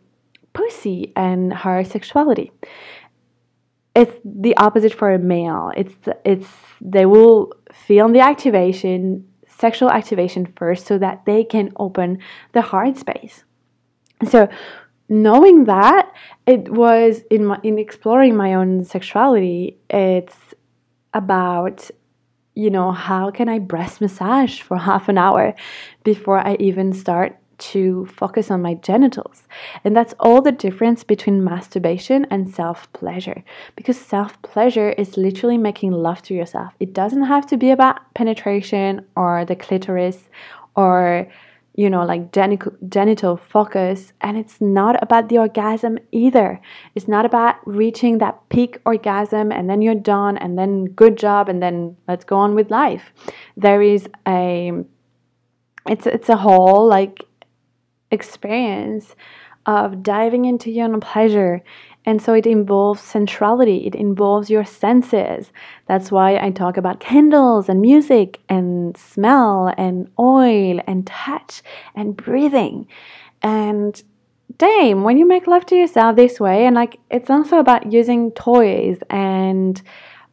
pussy 0.53 1.13
and 1.15 1.53
her 1.53 1.83
sexuality 1.83 2.51
it's 3.93 4.17
the 4.23 4.55
opposite 4.55 4.93
for 4.93 5.13
a 5.13 5.19
male. 5.19 5.71
It's 5.75 5.93
it's 6.23 6.47
they 6.81 7.05
will 7.05 7.53
feel 7.71 8.09
the 8.09 8.19
activation, 8.19 9.27
sexual 9.47 9.91
activation 9.91 10.51
first, 10.57 10.87
so 10.87 10.97
that 10.97 11.25
they 11.25 11.43
can 11.43 11.71
open 11.77 12.19
the 12.53 12.61
heart 12.61 12.97
space. 12.97 13.43
So 14.27 14.49
knowing 15.07 15.65
that 15.65 16.11
it 16.47 16.69
was 16.69 17.21
in 17.29 17.45
my 17.45 17.59
in 17.63 17.77
exploring 17.77 18.35
my 18.35 18.55
own 18.55 18.83
sexuality, 18.83 19.77
it's 19.89 20.35
about 21.13 21.89
you 22.55 22.69
know 22.69 22.91
how 22.91 23.29
can 23.29 23.47
I 23.47 23.59
breast 23.59 24.01
massage 24.01 24.61
for 24.61 24.77
half 24.89 25.07
an 25.07 25.17
hour 25.17 25.53
before 26.03 26.39
I 26.39 26.55
even 26.59 26.93
start 26.93 27.37
to 27.61 28.07
focus 28.07 28.49
on 28.51 28.61
my 28.61 28.73
genitals. 28.75 29.43
And 29.83 29.95
that's 29.95 30.13
all 30.19 30.41
the 30.41 30.51
difference 30.51 31.03
between 31.03 31.43
masturbation 31.43 32.25
and 32.29 32.49
self 32.53 32.91
pleasure. 32.93 33.43
Because 33.75 33.99
self 33.99 34.41
pleasure 34.41 34.91
is 34.91 35.17
literally 35.17 35.57
making 35.57 35.91
love 35.91 36.21
to 36.23 36.33
yourself. 36.33 36.73
It 36.79 36.93
doesn't 36.93 37.23
have 37.23 37.45
to 37.47 37.57
be 37.57 37.71
about 37.71 38.13
penetration 38.13 39.05
or 39.15 39.45
the 39.45 39.55
clitoris 39.55 40.29
or 40.75 41.27
you 41.73 41.89
know, 41.89 42.03
like 42.03 42.33
genital, 42.33 42.73
genital 42.89 43.37
focus. 43.37 44.11
And 44.19 44.37
it's 44.37 44.59
not 44.59 45.01
about 45.01 45.29
the 45.29 45.37
orgasm 45.37 45.97
either. 46.11 46.59
It's 46.95 47.07
not 47.07 47.25
about 47.25 47.55
reaching 47.65 48.17
that 48.17 48.37
peak 48.49 48.77
orgasm 48.85 49.51
and 49.51 49.69
then 49.69 49.81
you're 49.81 49.95
done 49.95 50.37
and 50.37 50.57
then 50.57 50.85
good 50.85 51.17
job 51.17 51.47
and 51.47 51.63
then 51.63 51.95
let's 52.07 52.25
go 52.25 52.35
on 52.35 52.55
with 52.55 52.69
life. 52.69 53.13
There 53.55 53.81
is 53.81 54.07
a 54.27 54.73
it's 55.87 56.05
it's 56.05 56.29
a 56.29 56.37
whole 56.37 56.87
like 56.87 57.25
experience 58.11 59.15
of 59.65 60.03
diving 60.03 60.45
into 60.45 60.71
your 60.71 60.85
own 60.85 60.99
pleasure 60.99 61.61
and 62.05 62.21
so 62.21 62.33
it 62.33 62.47
involves 62.47 63.01
sensuality, 63.01 63.85
it 63.85 63.93
involves 63.93 64.49
your 64.49 64.65
senses. 64.65 65.51
That's 65.85 66.11
why 66.11 66.37
I 66.37 66.49
talk 66.49 66.77
about 66.77 66.99
candles 66.99 67.69
and 67.69 67.79
music 67.79 68.39
and 68.49 68.97
smell 68.97 69.71
and 69.77 70.09
oil 70.17 70.81
and 70.87 71.05
touch 71.05 71.61
and 71.95 72.17
breathing. 72.17 72.87
And 73.43 74.01
damn, 74.57 75.03
when 75.03 75.17
you 75.17 75.27
make 75.27 75.45
love 75.45 75.65
to 75.67 75.75
yourself 75.75 76.15
this 76.15 76.39
way, 76.39 76.65
and 76.65 76.75
like 76.75 76.97
it's 77.11 77.29
also 77.29 77.59
about 77.59 77.91
using 77.91 78.31
toys 78.31 78.97
and 79.11 79.79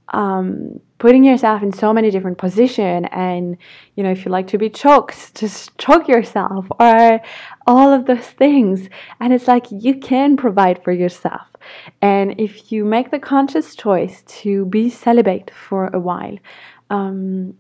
um, 0.09 0.81
putting 0.99 1.25
yourself 1.25 1.63
in 1.63 1.73
so 1.73 1.93
many 1.93 2.11
different 2.11 2.39
positions 2.39 3.07
and 3.13 3.57
you 3.95 4.03
know 4.03 4.11
if 4.11 4.25
you 4.25 4.31
like 4.31 4.49
to 4.49 4.59
be 4.59 4.69
choked 4.69 5.35
just 5.35 5.77
choke 5.79 6.09
yourself 6.09 6.67
or 6.81 7.21
all 7.69 7.93
of 7.93 8.07
those 8.07 8.27
things. 8.27 8.89
And 9.21 9.33
it's 9.33 9.47
like 9.47 9.67
you 9.71 9.95
can 10.01 10.37
provide 10.37 10.83
for 10.83 10.91
yourself. 10.91 11.47
And 12.01 12.41
if 12.41 12.73
you 12.73 12.85
make 12.85 13.11
the 13.11 13.19
conscious 13.19 13.77
choice 13.77 14.23
to 14.41 14.65
be 14.67 14.89
celibate 14.89 15.51
for 15.55 15.89
a 15.89 16.01
while 16.01 16.39
um, 16.89 17.55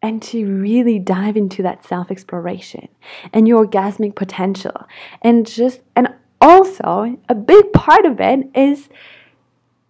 and 0.00 0.22
to 0.22 0.46
really 0.46 1.00
dive 1.00 1.36
into 1.36 1.62
that 1.64 1.84
self 1.84 2.10
exploration 2.10 2.88
and 3.32 3.48
your 3.48 3.66
orgasmic 3.66 4.14
potential 4.14 4.86
and 5.22 5.44
just 5.44 5.80
and 5.96 6.08
also 6.40 7.18
a 7.28 7.34
big 7.34 7.72
part 7.72 8.06
of 8.06 8.20
it 8.20 8.48
is 8.54 8.88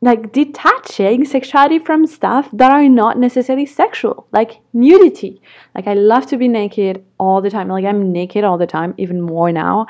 like 0.02 0.32
detaching 0.32 1.26
sexuality 1.26 1.78
from 1.78 2.06
stuff 2.06 2.48
that 2.52 2.70
are 2.70 2.88
not 2.88 3.18
necessarily 3.18 3.66
sexual, 3.66 4.26
like 4.32 4.60
nudity. 4.72 5.42
Like 5.74 5.86
I 5.86 5.94
love 5.94 6.26
to 6.28 6.38
be 6.38 6.48
naked 6.48 7.04
all 7.18 7.42
the 7.42 7.50
time. 7.50 7.68
Like 7.68 7.84
I'm 7.84 8.10
naked 8.10 8.42
all 8.42 8.56
the 8.56 8.66
time, 8.66 8.94
even 8.96 9.20
more 9.20 9.52
now. 9.52 9.86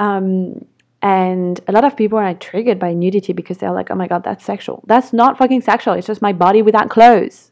Um, 0.00 0.64
and 1.00 1.60
a 1.68 1.72
lot 1.72 1.84
of 1.84 1.96
people 1.96 2.18
are 2.18 2.34
triggered 2.34 2.78
by 2.78 2.92
nudity 2.92 3.32
because 3.32 3.58
they're 3.58 3.72
like, 3.72 3.90
"Oh 3.90 3.94
my 3.94 4.08
god, 4.08 4.24
that's 4.24 4.44
sexual." 4.44 4.82
That's 4.86 5.12
not 5.12 5.38
fucking 5.38 5.62
sexual. 5.62 5.94
It's 5.94 6.06
just 6.06 6.22
my 6.22 6.32
body 6.32 6.62
without 6.62 6.90
clothes. 6.90 7.50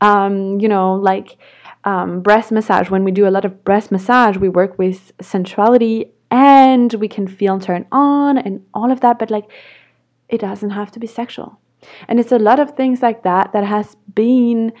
Um, 0.00 0.60
you 0.60 0.68
know, 0.68 0.94
like 0.94 1.38
um, 1.84 2.20
breast 2.20 2.52
massage. 2.52 2.90
When 2.90 3.04
we 3.04 3.10
do 3.10 3.26
a 3.26 3.30
lot 3.30 3.44
of 3.44 3.64
breast 3.64 3.90
massage, 3.90 4.36
we 4.36 4.48
work 4.48 4.78
with 4.78 5.12
sensuality 5.20 6.10
and 6.30 6.92
we 6.94 7.08
can 7.08 7.26
feel 7.28 7.58
turn 7.60 7.86
on 7.92 8.38
and 8.38 8.64
all 8.74 8.90
of 8.90 9.00
that. 9.00 9.18
But 9.18 9.30
like 9.30 9.50
it 10.28 10.40
doesn't 10.40 10.70
have 10.70 10.90
to 10.92 11.00
be 11.00 11.06
sexual. 11.06 11.58
And 12.08 12.18
it's 12.18 12.32
a 12.32 12.38
lot 12.38 12.60
of 12.60 12.70
things 12.72 13.02
like 13.02 13.22
that 13.24 13.52
that 13.52 13.64
has 13.64 13.96
been, 14.14 14.72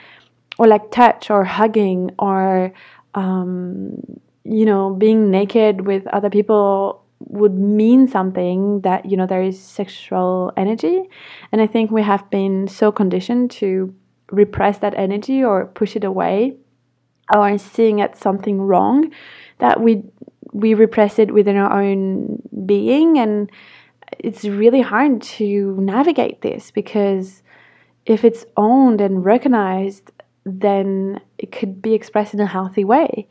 or 0.58 0.66
like 0.66 0.90
touch 0.90 1.30
or 1.30 1.44
hugging 1.44 2.10
or, 2.18 2.72
um, 3.14 3.96
you 4.44 4.64
know, 4.64 4.94
being 4.94 5.30
naked 5.30 5.86
with 5.86 6.06
other 6.08 6.30
people 6.30 7.02
would 7.20 7.58
mean 7.58 8.06
something 8.08 8.80
that, 8.82 9.06
you 9.06 9.16
know, 9.16 9.26
there 9.26 9.42
is 9.42 9.60
sexual 9.60 10.52
energy. 10.56 11.02
And 11.52 11.60
I 11.60 11.66
think 11.66 11.90
we 11.90 12.02
have 12.02 12.28
been 12.30 12.68
so 12.68 12.92
conditioned 12.92 13.50
to 13.52 13.94
repress 14.30 14.78
that 14.78 14.94
energy 14.94 15.44
or 15.44 15.66
push 15.66 15.96
it 15.96 16.04
away 16.04 16.56
or 17.34 17.56
seeing 17.58 17.98
it 17.98 18.16
something 18.16 18.60
wrong 18.60 19.12
that 19.58 19.80
we 19.80 20.02
we 20.52 20.74
repress 20.74 21.18
it 21.18 21.32
within 21.32 21.56
our 21.56 21.82
own 21.82 22.40
being 22.64 23.18
and 23.18 23.50
it's 24.24 24.44
really 24.44 24.80
hard 24.80 25.20
to 25.20 25.76
navigate 25.78 26.40
this 26.40 26.70
because 26.70 27.42
if 28.06 28.24
it's 28.24 28.46
owned 28.56 29.00
and 29.02 29.24
recognized, 29.24 30.10
then 30.44 31.20
it 31.36 31.52
could 31.52 31.82
be 31.82 31.92
expressed 31.92 32.32
in 32.32 32.40
a 32.40 32.46
healthy 32.46 32.84
way. 32.84 33.28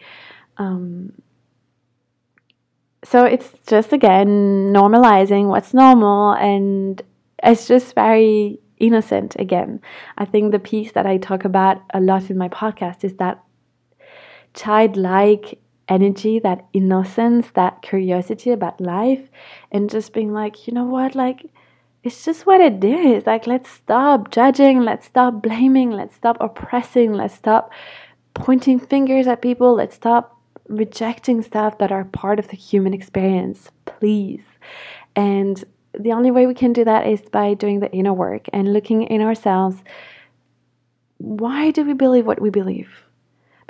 Um, 0.57 1.13
so 3.03 3.25
it's 3.25 3.49
just 3.67 3.91
again 3.91 4.71
normalizing 4.71 5.47
what's 5.47 5.73
normal, 5.73 6.33
and 6.33 7.01
it's 7.41 7.67
just 7.67 7.95
very 7.95 8.59
innocent 8.77 9.35
again. 9.39 9.81
I 10.17 10.25
think 10.25 10.51
the 10.51 10.59
piece 10.59 10.91
that 10.91 11.07
I 11.07 11.17
talk 11.17 11.43
about 11.43 11.81
a 11.93 11.99
lot 11.99 12.29
in 12.29 12.37
my 12.37 12.49
podcast 12.49 13.03
is 13.03 13.15
that 13.15 13.43
childlike 14.53 15.59
energy, 15.89 16.39
that 16.39 16.65
innocence, 16.73 17.51
that 17.55 17.81
curiosity 17.81 18.51
about 18.51 18.79
life, 18.79 19.29
and 19.71 19.89
just 19.89 20.13
being 20.13 20.33
like, 20.33 20.67
you 20.67 20.73
know 20.73 20.85
what, 20.85 21.15
like, 21.15 21.49
it's 22.03 22.25
just 22.25 22.45
what 22.45 22.59
it 22.59 22.83
is. 22.83 23.25
Like, 23.25 23.47
let's 23.47 23.69
stop 23.69 24.31
judging, 24.31 24.81
let's 24.81 25.05
stop 25.05 25.41
blaming, 25.41 25.91
let's 25.91 26.15
stop 26.15 26.37
oppressing, 26.39 27.13
let's 27.13 27.33
stop 27.33 27.71
pointing 28.33 28.79
fingers 28.79 29.27
at 29.27 29.41
people, 29.41 29.75
let's 29.75 29.95
stop 29.95 30.39
rejecting 30.67 31.41
stuff 31.41 31.77
that 31.77 31.91
are 31.91 32.05
part 32.05 32.39
of 32.39 32.47
the 32.47 32.57
human 32.57 32.93
experience, 32.93 33.69
please. 33.85 34.43
And 35.15 35.63
the 35.97 36.11
only 36.11 36.31
way 36.31 36.47
we 36.47 36.53
can 36.53 36.73
do 36.73 36.83
that 36.85 37.07
is 37.07 37.21
by 37.21 37.53
doing 37.53 37.79
the 37.79 37.91
inner 37.91 38.13
work 38.13 38.47
and 38.51 38.73
looking 38.73 39.03
in 39.03 39.21
ourselves. 39.21 39.77
Why 41.17 41.71
do 41.71 41.85
we 41.85 41.93
believe 41.93 42.25
what 42.25 42.41
we 42.41 42.49
believe? 42.49 42.89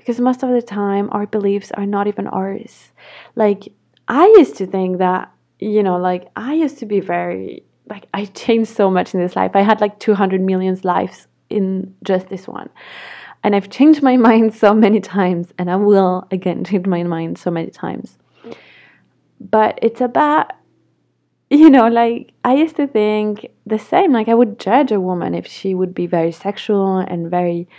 Because 0.04 0.20
most 0.20 0.44
of 0.44 0.50
the 0.50 0.62
time 0.62 1.08
our 1.14 1.26
beliefs 1.26 1.72
are 1.72 1.86
not 1.86 2.08
even 2.08 2.28
ours. 2.28 2.92
Like 3.36 3.70
I 4.10 4.26
used 4.38 4.58
to 4.58 4.68
think 4.68 4.98
that, 4.98 5.32
you 5.60 5.82
know, 5.82 5.98
like 5.98 6.28
I 6.36 6.56
used 6.56 6.78
to 6.80 6.86
be 6.86 7.00
very 7.00 7.64
like 7.90 8.08
I 8.14 8.26
changed 8.26 8.72
so 8.72 8.92
much 8.92 9.14
in 9.14 9.22
this 9.22 9.38
life. 9.38 9.52
I 9.54 9.62
had 9.62 9.80
like 9.80 10.00
200 10.00 10.42
million 10.42 10.78
lives 10.84 11.28
in 11.50 11.96
just 12.04 12.28
this 12.28 12.50
one. 12.50 12.70
And 13.46 13.56
I've 13.56 13.70
changed 13.70 14.04
my 14.04 14.18
mind 14.30 14.54
so 14.54 14.74
many 14.74 15.00
times 15.00 15.54
and 15.58 15.72
I 15.72 15.78
will 15.78 16.28
again 16.32 16.66
change 16.66 16.86
my 16.86 17.04
mind 17.04 17.38
so 17.38 17.50
many 17.50 17.70
times. 17.70 18.18
But 19.40 19.80
it's 19.82 20.02
about 20.02 20.52
you 21.50 21.70
know, 21.70 21.88
like 21.88 22.34
I 22.44 22.56
used 22.56 22.76
to 22.78 22.88
think 22.88 23.48
the 23.66 23.80
same. 23.80 24.12
Like 24.12 24.28
I 24.28 24.34
would 24.34 24.60
judge 24.60 24.92
a 24.92 25.00
woman 25.00 25.34
if 25.34 25.48
she 25.48 25.76
would 25.76 25.94
be 25.94 26.08
very 26.08 26.32
sexual 26.34 26.98
and 26.98 27.30
very 27.30 27.70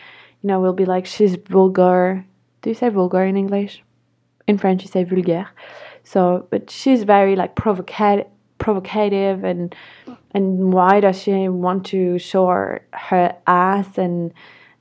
you 0.44 0.48
know, 0.48 0.60
we'll 0.60 0.74
be 0.74 0.84
like, 0.84 1.06
she's 1.06 1.36
vulgar. 1.36 2.22
Do 2.60 2.68
you 2.68 2.74
say 2.74 2.90
vulgar 2.90 3.24
in 3.24 3.34
English? 3.34 3.82
In 4.46 4.58
French, 4.58 4.82
you 4.82 4.88
say 4.88 5.02
vulgaire. 5.02 5.48
So, 6.02 6.46
but 6.50 6.68
she's 6.68 7.04
very 7.04 7.34
like 7.34 7.56
provocative, 7.56 8.26
provocative, 8.58 9.42
and 9.42 9.74
and 10.32 10.70
why 10.74 11.00
does 11.00 11.22
she 11.22 11.48
want 11.48 11.86
to 11.86 12.18
show 12.18 12.48
her, 12.48 12.86
her 12.92 13.34
ass 13.46 13.96
and 13.96 14.34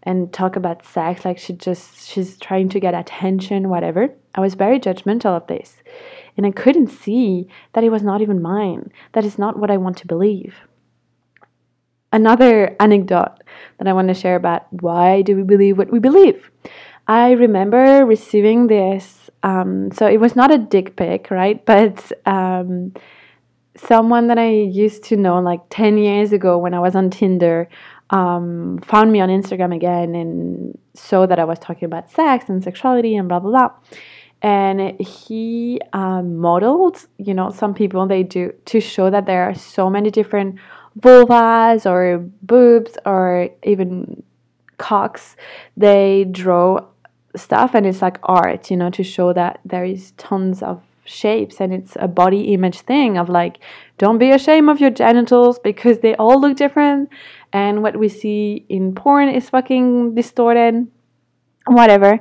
and 0.03 0.33
talk 0.33 0.57
about 0.57 0.85
sex? 0.85 1.23
Like 1.23 1.37
she 1.37 1.53
just 1.53 2.09
she's 2.09 2.37
trying 2.37 2.67
to 2.67 2.81
get 2.81 2.93
attention, 2.93 3.69
whatever. 3.69 4.09
I 4.35 4.41
was 4.41 4.55
very 4.55 4.81
judgmental 4.81 5.37
of 5.37 5.47
this, 5.47 5.77
and 6.35 6.45
I 6.45 6.51
couldn't 6.51 6.89
see 6.89 7.47
that 7.71 7.85
it 7.85 7.89
was 7.89 8.03
not 8.03 8.21
even 8.21 8.41
mine. 8.41 8.91
That 9.13 9.23
is 9.23 9.39
not 9.39 9.57
what 9.57 9.71
I 9.71 9.77
want 9.77 9.95
to 9.99 10.07
believe 10.07 10.55
another 12.13 12.75
anecdote 12.79 13.33
that 13.79 13.87
I 13.87 13.93
want 13.93 14.07
to 14.07 14.13
share 14.13 14.35
about 14.35 14.71
why 14.71 15.23
do 15.23 15.35
we 15.35 15.43
believe 15.43 15.77
what 15.77 15.91
we 15.91 15.99
believe. 15.99 16.49
I 17.07 17.31
remember 17.31 18.05
receiving 18.05 18.67
this. 18.67 19.29
Um, 19.41 19.91
so 19.91 20.07
it 20.07 20.21
was 20.21 20.37
not 20.37 20.53
a 20.53 20.57
dick 20.57 20.95
pic, 20.95 21.29
right? 21.29 21.63
But 21.73 22.11
um, 22.25 22.93
someone 23.75 24.27
that 24.27 24.37
I 24.37 24.49
used 24.49 25.03
to 25.05 25.17
know 25.17 25.39
like 25.39 25.61
10 25.69 25.97
years 25.97 26.31
ago 26.31 26.57
when 26.57 26.73
I 26.73 26.79
was 26.79 26.95
on 26.95 27.09
Tinder 27.09 27.67
um, 28.09 28.79
found 28.85 29.11
me 29.11 29.19
on 29.19 29.29
Instagram 29.29 29.75
again 29.75 30.15
and 30.15 30.77
saw 30.93 31.25
that 31.25 31.39
I 31.39 31.45
was 31.45 31.59
talking 31.59 31.87
about 31.87 32.11
sex 32.11 32.47
and 32.47 32.63
sexuality 32.63 33.15
and 33.15 33.27
blah, 33.27 33.39
blah, 33.39 33.49
blah. 33.49 33.71
And 34.41 34.99
he 34.99 35.79
um, 35.93 36.37
modeled, 36.37 37.07
you 37.17 37.33
know, 37.33 37.49
some 37.49 37.73
people 37.73 38.05
they 38.07 38.23
do 38.23 38.53
to 38.65 38.81
show 38.81 39.09
that 39.09 39.25
there 39.25 39.43
are 39.49 39.55
so 39.55 39.89
many 39.89 40.11
different 40.11 40.59
vulvas 40.99 41.85
or 41.85 42.19
boobs 42.41 42.97
or 43.05 43.49
even 43.63 44.23
cocks, 44.77 45.35
they 45.77 46.25
draw 46.25 46.85
stuff 47.35 47.73
and 47.73 47.85
it's 47.85 48.01
like 48.01 48.19
art, 48.23 48.69
you 48.69 48.77
know, 48.77 48.89
to 48.91 49.03
show 49.03 49.33
that 49.33 49.59
there 49.65 49.85
is 49.85 50.11
tons 50.17 50.61
of 50.61 50.81
shapes 51.05 51.59
and 51.59 51.73
it's 51.73 51.97
a 51.99 52.07
body 52.07 52.53
image 52.53 52.81
thing 52.81 53.17
of 53.17 53.29
like, 53.29 53.59
don't 53.97 54.17
be 54.17 54.31
ashamed 54.31 54.69
of 54.69 54.79
your 54.79 54.89
genitals 54.89 55.59
because 55.59 55.99
they 55.99 56.15
all 56.15 56.39
look 56.39 56.57
different 56.57 57.09
and 57.51 57.83
what 57.83 57.97
we 57.97 58.09
see 58.09 58.65
in 58.69 58.95
porn 58.95 59.29
is 59.29 59.49
fucking 59.49 60.15
distorted, 60.15 60.87
whatever. 61.67 62.19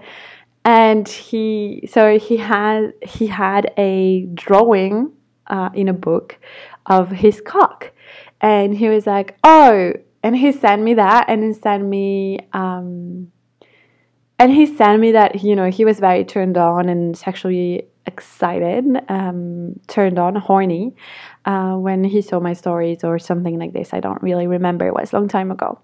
And 0.64 1.08
he, 1.08 1.88
so 1.90 2.18
he 2.18 2.36
had 2.36 2.92
he 3.02 3.26
had 3.26 3.72
a 3.76 4.26
drawing 4.34 5.12
uh, 5.48 5.70
in 5.74 5.88
a 5.88 5.92
book 5.92 6.38
of 6.86 7.10
his 7.10 7.40
cock, 7.40 7.91
and 8.42 8.76
he 8.76 8.88
was 8.88 9.06
like, 9.06 9.36
"Oh," 9.42 9.94
and 10.22 10.36
he 10.36 10.52
sent 10.52 10.82
me 10.82 10.94
that, 10.94 11.26
and 11.28 11.42
he 11.42 11.52
sent 11.54 11.84
me, 11.84 12.40
um, 12.52 13.32
and 14.38 14.52
he 14.52 14.66
sent 14.66 15.00
me 15.00 15.12
that 15.12 15.42
you 15.42 15.56
know 15.56 15.70
he 15.70 15.84
was 15.84 16.00
very 16.00 16.24
turned 16.24 16.58
on 16.58 16.88
and 16.88 17.16
sexually 17.16 17.84
excited, 18.04 18.84
um, 19.08 19.78
turned 19.86 20.18
on, 20.18 20.34
horny, 20.34 20.94
uh, 21.46 21.74
when 21.76 22.04
he 22.04 22.20
saw 22.20 22.40
my 22.40 22.52
stories 22.52 23.04
or 23.04 23.18
something 23.18 23.58
like 23.58 23.72
this. 23.72 23.94
I 23.94 24.00
don't 24.00 24.22
really 24.22 24.46
remember; 24.46 24.86
it 24.86 24.94
was 24.94 25.12
a 25.12 25.16
long 25.16 25.28
time 25.28 25.50
ago, 25.50 25.78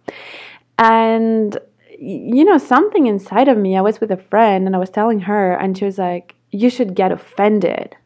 and 0.79 1.57
you 1.99 2.45
know, 2.45 2.59
something 2.59 3.07
inside 3.07 3.49
of 3.49 3.59
me, 3.59 3.77
I 3.77 3.81
was 3.81 4.01
with 4.01 4.13
a 4.13 4.17
friend 4.17 4.67
and 4.67 4.77
I 4.77 4.79
was 4.79 4.91
telling 4.91 5.21
her, 5.21 5.55
and 5.55 5.77
she 5.77 5.85
was 5.85 5.99
like, 5.99 6.37
You 6.51 6.71
should 6.71 6.95
get 6.95 7.11
offended. 7.11 7.97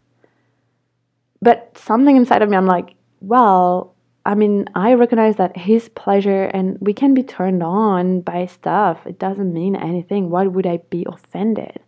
But 1.42 1.76
something 1.76 2.16
inside 2.16 2.40
of 2.42 2.48
me, 2.48 2.56
I'm 2.56 2.66
like, 2.66 2.94
Well, 3.20 3.94
I 4.24 4.34
mean, 4.34 4.66
I 4.74 4.94
recognize 4.94 5.36
that 5.36 5.56
his 5.56 5.88
pleasure 5.88 6.44
and 6.44 6.78
we 6.80 6.92
can 6.92 7.12
be 7.12 7.22
turned 7.22 7.62
on 7.62 8.20
by 8.20 8.46
stuff. 8.46 9.04
It 9.06 9.18
doesn't 9.18 9.52
mean 9.52 9.74
anything. 9.74 10.30
Why 10.30 10.46
would 10.46 10.66
I 10.66 10.78
be 10.90 11.04
offended? 11.08 11.80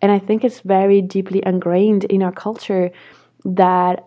And 0.00 0.12
I 0.12 0.18
think 0.18 0.44
it's 0.44 0.60
very 0.60 1.02
deeply 1.02 1.42
ingrained 1.44 2.04
in 2.04 2.22
our 2.22 2.32
culture 2.32 2.90
that, 3.44 4.06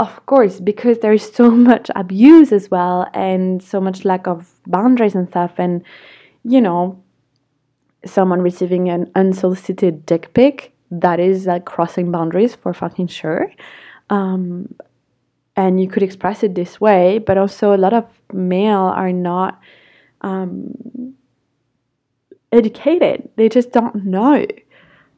of 0.00 0.24
course, 0.26 0.60
because 0.60 1.00
there 1.00 1.12
is 1.12 1.30
so 1.30 1.50
much 1.70 1.90
abuse 1.94 2.52
as 2.52 2.70
well 2.70 3.08
and 3.12 3.62
so 3.62 3.80
much 3.80 4.04
lack 4.04 4.26
of 4.26 4.50
boundaries 4.66 5.14
and 5.14 5.28
stuff, 5.28 5.52
and 5.58 5.82
you 6.44 6.60
know, 6.60 7.02
someone 8.04 8.40
receiving 8.40 8.88
an 8.88 9.10
unsolicited 9.14 10.06
dick 10.06 10.32
pic, 10.34 10.74
that 10.90 11.18
is 11.18 11.46
like 11.46 11.64
crossing 11.64 12.12
boundaries 12.12 12.54
for 12.54 12.72
fucking 12.72 13.08
sure. 13.08 13.50
Um, 14.10 14.74
and 15.56 15.80
you 15.80 15.88
could 15.88 16.02
express 16.02 16.42
it 16.42 16.54
this 16.54 16.80
way, 16.80 17.18
but 17.18 17.38
also 17.38 17.74
a 17.74 17.78
lot 17.78 17.92
of 17.92 18.06
male 18.32 18.92
are 18.94 19.12
not 19.12 19.60
um, 20.22 21.14
educated. 22.52 23.28
They 23.36 23.48
just 23.48 23.70
don't 23.72 24.04
know. 24.04 24.46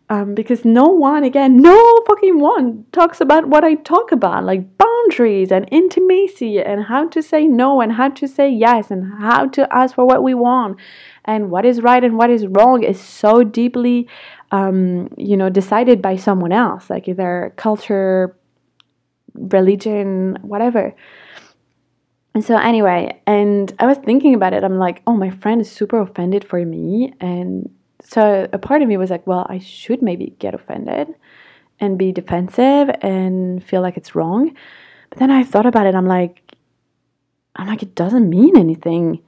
Um, 0.09 0.37
because 0.37 0.65
no 0.65 0.85
one, 0.85 1.25
again, 1.25 1.61
no 1.61 2.01
fucking 2.07 2.39
one 2.39 2.87
talks 2.93 3.21
about 3.21 3.49
what 3.49 3.65
I 3.65 3.75
talk 3.75 4.13
about, 4.13 4.45
like 4.45 4.79
boundaries 4.79 5.51
and 5.51 5.69
intimacy 5.73 6.61
and 6.61 6.85
how 6.85 7.09
to 7.09 7.21
say 7.21 7.49
no 7.49 7.81
and 7.81 7.93
how 7.93 8.11
to 8.11 8.29
say 8.29 8.49
yes 8.49 8.93
and 8.93 9.15
how 9.19 9.47
to 9.49 9.67
ask 9.75 9.97
for 9.97 10.05
what 10.05 10.23
we 10.23 10.33
want 10.33 10.79
and 11.25 11.51
what 11.51 11.65
is 11.65 11.81
right 11.81 12.05
and 12.05 12.17
what 12.17 12.31
is 12.31 12.47
wrong 12.47 12.85
is 12.85 13.01
so 13.01 13.43
deeply, 13.43 14.07
um, 14.53 15.09
you 15.17 15.37
know, 15.37 15.51
decided 15.51 16.01
by 16.01 16.15
someone 16.15 16.53
else, 16.53 16.89
like 16.89 17.09
either 17.09 17.53
culture, 17.57 18.37
religion, 19.39 20.39
whatever. 20.43 20.95
And 22.35 22.45
so, 22.45 22.59
anyway, 22.59 23.21
and 23.27 23.75
I 23.79 23.87
was 23.87 23.97
thinking 23.99 24.35
about 24.35 24.53
it. 24.53 24.63
I'm 24.63 24.79
like, 24.79 25.01
oh, 25.07 25.15
my 25.15 25.31
friend 25.31 25.61
is 25.61 25.71
super 25.71 26.01
offended 26.01 26.45
for 26.45 26.63
me. 26.65 27.15
And 27.21 27.71
so, 28.03 28.47
a 28.53 28.59
part 28.59 28.83
of 28.83 28.89
me 28.89 28.99
was 28.99 29.11
like, 29.11 29.27
well, 29.27 29.47
I 29.49 29.59
should 29.59 30.03
maybe 30.03 30.37
get 30.39 30.55
offended 30.55 31.15
and 31.81 31.99
be 31.99 32.13
defensive 32.13 32.91
and 33.01 33.65
feel 33.65 33.81
like 33.81 33.97
it's 33.97 34.15
wrong. 34.15 34.55
But 35.11 35.19
then 35.19 35.31
I 35.31 35.45
thought 35.45 35.67
about 35.67 35.87
it. 35.87 35.95
I'm 35.95 36.07
like, 36.07 36.43
I'm 37.57 37.67
like, 37.67 37.83
it 37.83 37.95
doesn't 37.95 38.29
mean 38.29 38.57
anything. 38.57 39.23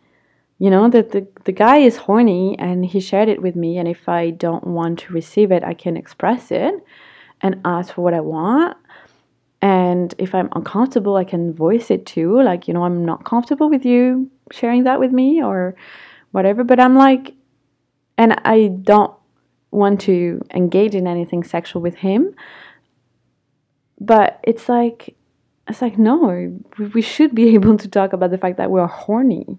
You 0.59 0.71
know, 0.71 0.89
that 0.91 1.13
the, 1.13 1.27
the 1.45 1.53
guy 1.53 1.79
is 1.79 1.97
horny 1.97 2.59
and 2.59 2.85
he 2.85 3.01
shared 3.01 3.29
it 3.29 3.41
with 3.41 3.57
me. 3.57 3.79
And 3.79 3.89
if 3.89 4.09
I 4.09 4.31
don't 4.31 4.67
want 4.67 4.99
to 5.01 5.13
receive 5.13 5.53
it, 5.53 5.63
I 5.65 5.73
can 5.73 5.97
express 5.97 6.51
it 6.51 6.75
and 7.41 7.61
ask 7.65 7.95
for 7.95 8.03
what 8.03 8.15
I 8.15 8.21
want. 8.21 8.77
And 9.61 10.15
if 10.19 10.35
I'm 10.35 10.49
uncomfortable, 10.53 11.17
I 11.17 11.25
can 11.25 11.53
voice 11.53 11.91
it 11.91 12.07
too. 12.07 12.41
Like, 12.41 12.69
you 12.69 12.75
know, 12.75 12.85
I'm 12.85 13.05
not 13.05 13.25
comfortable 13.25 13.69
with 13.69 13.85
you 13.85 14.31
sharing 14.53 14.85
that 14.85 15.01
with 15.01 15.13
me 15.13 15.43
or 15.43 15.75
whatever. 16.31 16.63
But 16.65 16.79
I'm 16.79 16.95
like, 16.95 17.35
and 18.17 18.41
I 18.45 18.69
don't 18.69 19.13
want 19.71 20.01
to 20.03 20.43
engage 20.55 20.95
in 20.95 21.07
anything 21.07 21.43
sexual 21.43 21.83
with 21.83 21.97
him. 21.97 22.35
But 24.01 24.41
it's 24.45 24.69
like, 24.69 25.17
it's 25.67 25.83
like, 25.83 25.99
no, 25.99 26.59
we 26.95 27.03
should 27.03 27.35
be 27.35 27.49
able 27.55 27.77
to 27.77 27.89
talk 27.89 28.13
about 28.13 28.31
the 28.31 28.39
fact 28.39 28.59
that 28.59 28.71
we're 28.71 28.87
horny 28.87 29.59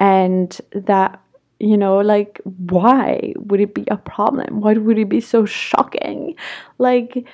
and 0.00 0.60
that, 0.72 1.20
you 1.60 1.76
know, 1.76 1.98
like, 1.98 2.40
why 2.44 3.34
would 3.36 3.60
it 3.60 3.74
be 3.74 3.84
a 3.88 3.96
problem? 3.96 4.60
Why 4.60 4.74
would 4.74 4.98
it 4.98 5.08
be 5.08 5.20
so 5.20 5.44
shocking? 5.44 6.34
Like, 6.78 7.26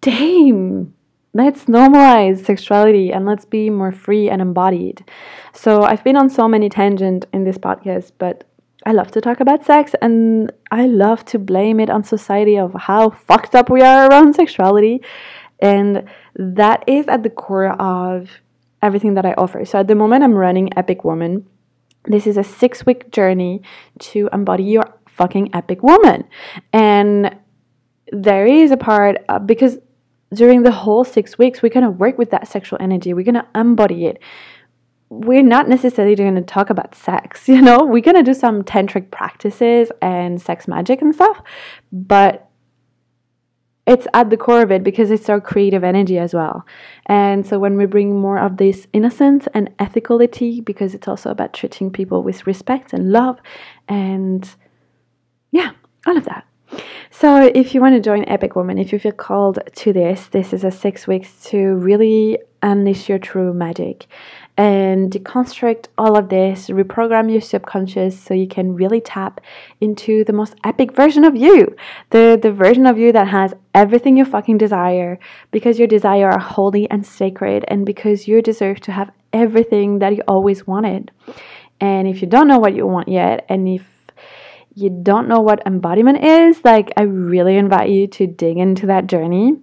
damn 0.00 0.92
let's 1.36 1.66
normalize 1.66 2.46
sexuality 2.46 3.12
and 3.12 3.26
let's 3.26 3.44
be 3.44 3.68
more 3.68 3.92
free 3.92 4.30
and 4.30 4.40
embodied. 4.40 5.04
So 5.52 5.82
I've 5.82 6.02
been 6.02 6.16
on 6.16 6.30
so 6.30 6.48
many 6.48 6.70
tangents 6.70 7.26
in 7.34 7.44
this 7.44 7.58
podcast, 7.58 8.12
but 8.16 8.44
I 8.86 8.92
love 8.92 9.10
to 9.12 9.20
talk 9.20 9.40
about 9.40 9.64
sex 9.64 9.94
and 10.00 10.50
I 10.70 10.86
love 10.86 11.26
to 11.26 11.38
blame 11.38 11.78
it 11.78 11.90
on 11.90 12.04
society 12.04 12.56
of 12.56 12.72
how 12.72 13.10
fucked 13.10 13.54
up 13.54 13.68
we 13.68 13.82
are 13.82 14.08
around 14.08 14.34
sexuality. 14.34 15.02
And 15.60 16.08
that 16.36 16.84
is 16.86 17.06
at 17.06 17.22
the 17.22 17.30
core 17.30 17.72
of 17.80 18.30
everything 18.80 19.14
that 19.14 19.26
I 19.26 19.34
offer. 19.36 19.64
So 19.66 19.78
at 19.80 19.88
the 19.88 19.94
moment 19.94 20.24
I'm 20.24 20.34
running 20.34 20.70
Epic 20.78 21.04
Woman. 21.04 21.46
This 22.04 22.26
is 22.26 22.38
a 22.38 22.42
6-week 22.42 23.10
journey 23.10 23.62
to 23.98 24.30
embody 24.32 24.64
your 24.64 24.84
fucking 25.06 25.50
epic 25.54 25.82
woman. 25.82 26.24
And 26.72 27.36
there 28.12 28.46
is 28.46 28.70
a 28.70 28.76
part 28.76 29.16
uh, 29.28 29.40
because 29.40 29.78
during 30.34 30.62
the 30.62 30.72
whole 30.72 31.04
six 31.04 31.38
weeks, 31.38 31.62
we're 31.62 31.68
going 31.70 31.84
to 31.84 31.90
work 31.90 32.18
with 32.18 32.30
that 32.30 32.48
sexual 32.48 32.78
energy. 32.80 33.14
We're 33.14 33.24
going 33.24 33.34
to 33.34 33.46
embody 33.54 34.06
it. 34.06 34.20
We're 35.08 35.42
not 35.42 35.68
necessarily 35.68 36.16
going 36.16 36.34
to 36.34 36.42
talk 36.42 36.68
about 36.68 36.94
sex, 36.94 37.48
you 37.48 37.62
know? 37.62 37.84
We're 37.84 38.02
going 38.02 38.16
to 38.16 38.22
do 38.22 38.34
some 38.34 38.62
tantric 38.62 39.10
practices 39.10 39.90
and 40.02 40.40
sex 40.40 40.66
magic 40.66 41.00
and 41.02 41.14
stuff, 41.14 41.40
but 41.92 42.48
it's 43.86 44.08
at 44.14 44.30
the 44.30 44.36
core 44.36 44.62
of 44.62 44.72
it 44.72 44.82
because 44.82 45.12
it's 45.12 45.28
our 45.28 45.40
creative 45.40 45.84
energy 45.84 46.18
as 46.18 46.34
well. 46.34 46.66
And 47.06 47.46
so 47.46 47.60
when 47.60 47.76
we 47.76 47.86
bring 47.86 48.18
more 48.18 48.38
of 48.38 48.56
this 48.56 48.88
innocence 48.92 49.46
and 49.54 49.70
ethicality, 49.78 50.64
because 50.64 50.92
it's 50.92 51.06
also 51.06 51.30
about 51.30 51.54
treating 51.54 51.92
people 51.92 52.24
with 52.24 52.48
respect 52.48 52.92
and 52.92 53.12
love 53.12 53.38
and 53.88 54.56
yeah, 55.52 55.70
all 56.04 56.16
of 56.16 56.24
that. 56.24 56.46
So, 57.18 57.50
if 57.54 57.74
you 57.74 57.80
want 57.80 57.94
to 57.94 58.00
join 58.02 58.28
Epic 58.28 58.56
Woman, 58.56 58.76
if 58.76 58.92
you 58.92 58.98
feel 58.98 59.10
called 59.10 59.58
to 59.74 59.90
this, 59.90 60.26
this 60.26 60.52
is 60.52 60.64
a 60.64 60.70
six 60.70 61.06
weeks 61.06 61.42
to 61.44 61.74
really 61.76 62.38
unleash 62.62 63.08
your 63.08 63.18
true 63.18 63.54
magic 63.54 64.06
and 64.58 65.10
deconstruct 65.10 65.86
all 65.96 66.18
of 66.18 66.28
this, 66.28 66.68
reprogram 66.68 67.32
your 67.32 67.40
subconscious 67.40 68.20
so 68.20 68.34
you 68.34 68.46
can 68.46 68.74
really 68.74 69.00
tap 69.00 69.40
into 69.80 70.24
the 70.24 70.34
most 70.34 70.56
epic 70.62 70.92
version 70.92 71.24
of 71.24 71.34
you. 71.34 71.74
The 72.10 72.38
the 72.40 72.52
version 72.52 72.84
of 72.84 72.98
you 72.98 73.12
that 73.12 73.28
has 73.28 73.54
everything 73.74 74.18
you 74.18 74.26
fucking 74.26 74.58
desire 74.58 75.18
because 75.52 75.78
your 75.78 75.88
desire 75.88 76.30
are 76.30 76.38
holy 76.38 76.86
and 76.90 77.06
sacred 77.06 77.64
and 77.68 77.86
because 77.86 78.28
you 78.28 78.42
deserve 78.42 78.80
to 78.80 78.92
have 78.92 79.10
everything 79.32 80.00
that 80.00 80.14
you 80.14 80.22
always 80.28 80.66
wanted. 80.66 81.12
And 81.80 82.06
if 82.06 82.20
you 82.20 82.28
don't 82.28 82.46
know 82.46 82.58
what 82.58 82.74
you 82.74 82.86
want 82.86 83.08
yet 83.08 83.46
and 83.48 83.66
if 83.66 83.95
you 84.76 84.90
don't 84.90 85.26
know 85.26 85.40
what 85.40 85.66
embodiment 85.66 86.22
is, 86.22 86.62
like 86.62 86.92
I 86.98 87.02
really 87.02 87.56
invite 87.56 87.88
you 87.88 88.06
to 88.08 88.26
dig 88.26 88.58
into 88.58 88.86
that 88.86 89.06
journey. 89.06 89.54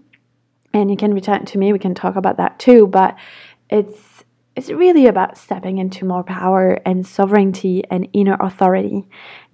And 0.74 0.90
you 0.90 0.98
can 0.98 1.14
reach 1.14 1.30
out 1.30 1.46
to 1.46 1.60
me, 1.60 1.72
we 1.72 1.78
can 1.78 1.94
talk 1.94 2.16
about 2.16 2.38
that 2.38 2.58
too, 2.58 2.88
but 2.88 3.16
it's 3.70 4.26
it's 4.56 4.70
really 4.70 5.06
about 5.06 5.38
stepping 5.38 5.78
into 5.78 6.06
more 6.06 6.24
power 6.24 6.80
and 6.86 7.06
sovereignty 7.06 7.84
and 7.90 8.08
inner 8.14 8.38
authority. 8.40 9.08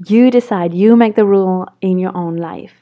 You 0.05 0.31
decide, 0.31 0.73
you 0.73 0.95
make 0.95 1.15
the 1.15 1.25
rule 1.25 1.67
in 1.81 1.99
your 1.99 2.15
own 2.15 2.35
life. 2.35 2.73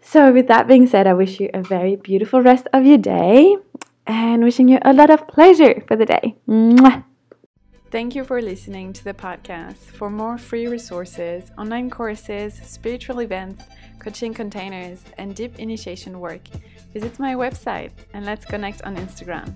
So, 0.00 0.32
with 0.32 0.48
that 0.48 0.66
being 0.66 0.86
said, 0.86 1.06
I 1.06 1.14
wish 1.14 1.40
you 1.40 1.48
a 1.54 1.62
very 1.62 1.96
beautiful 1.96 2.42
rest 2.42 2.66
of 2.72 2.84
your 2.84 2.98
day 2.98 3.56
and 4.06 4.42
wishing 4.42 4.68
you 4.68 4.78
a 4.82 4.92
lot 4.92 5.10
of 5.10 5.26
pleasure 5.28 5.82
for 5.86 5.96
the 5.96 6.06
day. 6.06 6.36
Mwah! 6.48 7.04
Thank 7.92 8.14
you 8.14 8.24
for 8.24 8.40
listening 8.40 8.94
to 8.94 9.04
the 9.04 9.12
podcast. 9.12 9.76
For 9.76 10.08
more 10.08 10.38
free 10.38 10.66
resources, 10.66 11.50
online 11.58 11.90
courses, 11.90 12.58
spiritual 12.64 13.20
events, 13.20 13.64
coaching 13.98 14.32
containers, 14.32 15.04
and 15.18 15.36
deep 15.36 15.58
initiation 15.58 16.18
work, 16.18 16.40
visit 16.94 17.18
my 17.18 17.34
website 17.34 17.90
and 18.14 18.24
let's 18.24 18.46
connect 18.46 18.80
on 18.84 18.96
Instagram. 18.96 19.54